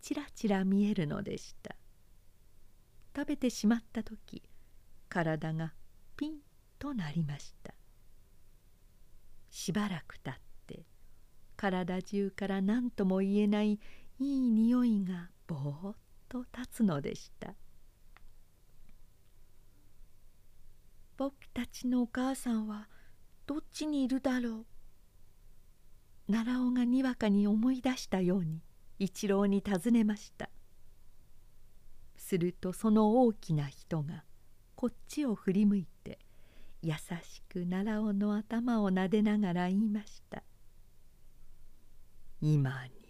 [0.00, 1.76] ちらちら見えるのでした。
[3.16, 4.42] 食べてしまった時
[5.08, 5.74] 体が
[6.16, 6.38] ピン
[6.78, 7.74] となりました。
[9.48, 10.34] しばらくたっ
[10.66, 10.84] て
[11.56, 13.78] 体中から何とも言えないい
[14.18, 15.96] い匂いがぼーっ
[16.28, 17.54] と立つのでした。
[21.16, 22.88] 僕たちのお母さんは
[23.46, 24.66] どっちにいるだろう
[26.32, 28.62] 奈良尾がにわかに思い出したように
[28.98, 30.50] 一郎に尋ねました。
[32.26, 34.24] するとその大きな人が
[34.74, 36.18] こっちを振り向いて
[36.82, 40.42] 優しく奈良尾の頭をなでながら言いました
[42.40, 43.04] 「今に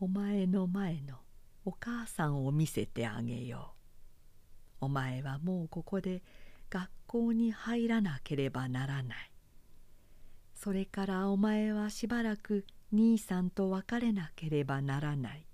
[0.00, 1.18] お前の前の
[1.64, 3.74] お母さんを見せてあげよ
[4.80, 4.86] う。
[4.86, 6.22] お前はもうここで
[6.70, 9.32] 学校に入らなければならない。
[10.54, 15.47] それからお前はしばらく兄さんと別れなければならない。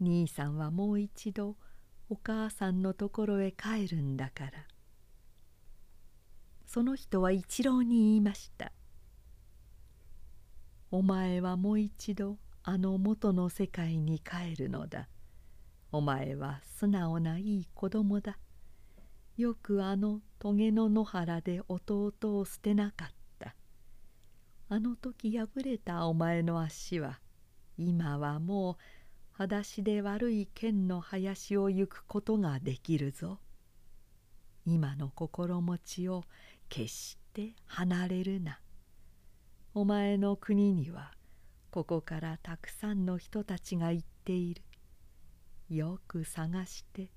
[0.00, 1.56] 兄さんはもう一度
[2.08, 4.52] お母さんのところへ帰るんだから。
[6.66, 8.72] その人は一郎に言いました。
[10.90, 15.08] お前はもう一度あの元の世界に帰るのだ。
[15.92, 18.38] お前は素直ないい子供だ。
[19.36, 23.08] よくあの棘の野原で弟を捨てなかっ
[23.38, 23.54] た。
[24.68, 27.20] あの時破れたお前の足は
[27.76, 28.76] 今はもう
[29.40, 33.38] 裸足で悪い剣の林を行くことができるぞ。
[34.66, 36.24] 今の心持ちを
[36.68, 38.60] 決して離れるな。
[39.72, 41.14] お前の国には
[41.70, 44.62] ここからたくさんの人たちが行っている。
[45.70, 47.10] よく探して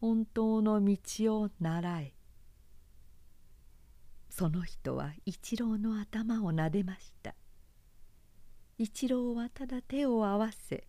[0.00, 0.96] 本当の道
[1.42, 2.12] を習え。
[4.30, 7.36] その人は一郎の頭をなでました。
[8.78, 10.88] 一郎はただ手を合わせ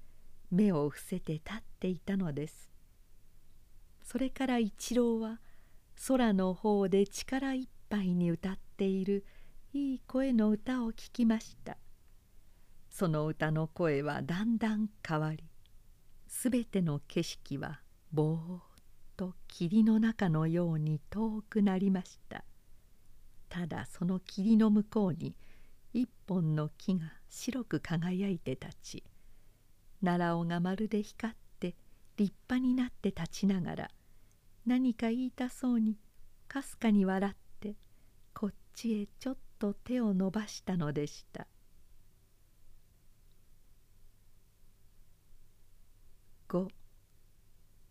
[0.53, 2.69] 目を伏せて立っていたのです。
[4.03, 5.39] それから一郎は
[6.07, 9.25] 空の方で力いっぱいに歌っている
[9.73, 11.77] いい声の歌を聞きました。
[12.93, 15.43] その歌の声はだんだん変わり
[16.27, 17.79] すべての景色は
[18.11, 18.61] ぼーっ
[19.17, 22.43] と霧の中のように遠くなりました
[23.49, 25.35] ただその霧の向こうに
[25.91, 29.03] 一本の木が白く輝いて立ち
[30.03, 31.75] 奈良尾がまるで光って
[32.17, 33.91] 立派になって立ちながら
[34.65, 35.97] 何か言いたそうに
[36.47, 37.75] かすかに笑って
[38.33, 41.47] こっちへちょっと手を伸ばしたのでした。
[46.49, 46.67] 五。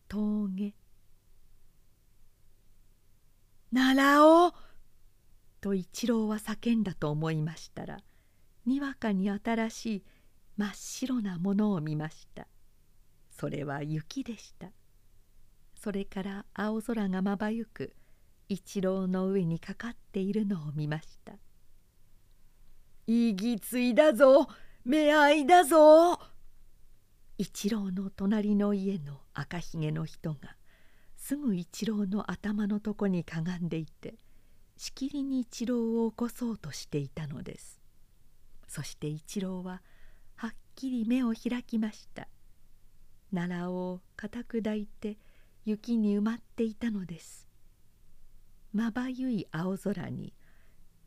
[0.08, 0.74] 峠。
[3.72, 4.54] 奈良尾
[5.62, 8.00] と一郎は叫んだと思いましたら
[8.66, 10.04] にわかに新しい
[10.56, 12.46] 真っ白なものを見ました。
[13.30, 14.70] それは雪でした。
[15.74, 17.96] それから青空がまばゆく
[18.48, 21.32] 一郎の上にかかっているのを見ました
[23.08, 24.46] 「いぎついだぞ
[24.84, 26.20] 目合いだぞ!」
[27.38, 30.56] 一郎の隣の家の赤ひげの人が
[31.16, 34.14] すぐ一郎の頭のとこにかがんでいて
[34.76, 37.80] しきりに一郎を起こそうとしていたのです。
[38.68, 39.82] そして一郎はは
[40.82, 42.26] きり目を開きました。
[43.32, 45.16] 奈良を固く抱いて
[45.64, 47.46] 雪に埋まっていたのです。
[48.72, 50.34] まばゆい青空に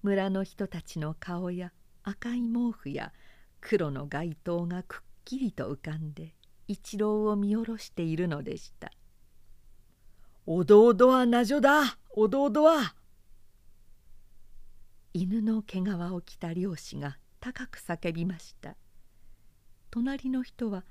[0.01, 1.73] 村の人たちの顔や
[2.03, 3.11] 赤い毛布や
[3.59, 6.35] 黒の街灯がくっきりと浮かんで
[6.69, 8.93] 一郎を見下ろしているのでした
[10.47, 11.97] 「おどおどはなじょだ。
[12.11, 12.95] おどおどは!」
[15.13, 18.77] 犬の毛皮を着た漁師が高く叫びました。
[19.95, 20.83] 隣の人は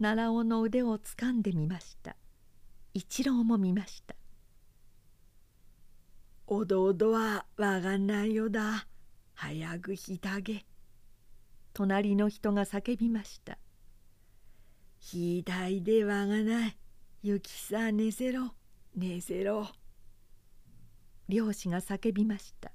[0.00, 2.16] 奈良尾の腕をつかんでみました
[2.94, 4.16] 一郎も見ました
[6.48, 8.88] 「おどおどはわがないよだ
[9.34, 10.64] 早くひたげ」
[11.74, 13.58] 隣の人が叫びました
[14.98, 16.78] ひだいでわがない。
[17.22, 18.54] ゆきさ寝せろ、
[18.96, 19.68] 寝せろ。
[21.28, 22.72] 漁師が叫びました。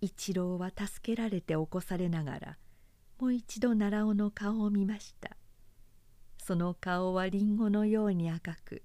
[0.00, 2.58] 一郎は助けられて起こされながら、
[3.20, 5.36] もう一度奈良尾の顔を見ました。
[6.38, 8.82] その顔はりんごのように赤く、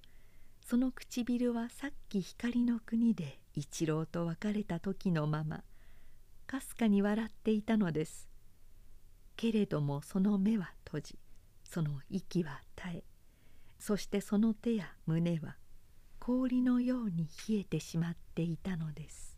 [0.60, 5.64] その唇はさっき光の国で一郎と別れた時のまま、
[6.46, 8.28] かすかに笑っていたのです。
[9.36, 11.18] けれどもその目は閉じ、
[11.64, 13.04] その息は絶え
[13.78, 15.56] そしてその手や胸は
[16.18, 19.35] 氷のように冷えてしまっていたのです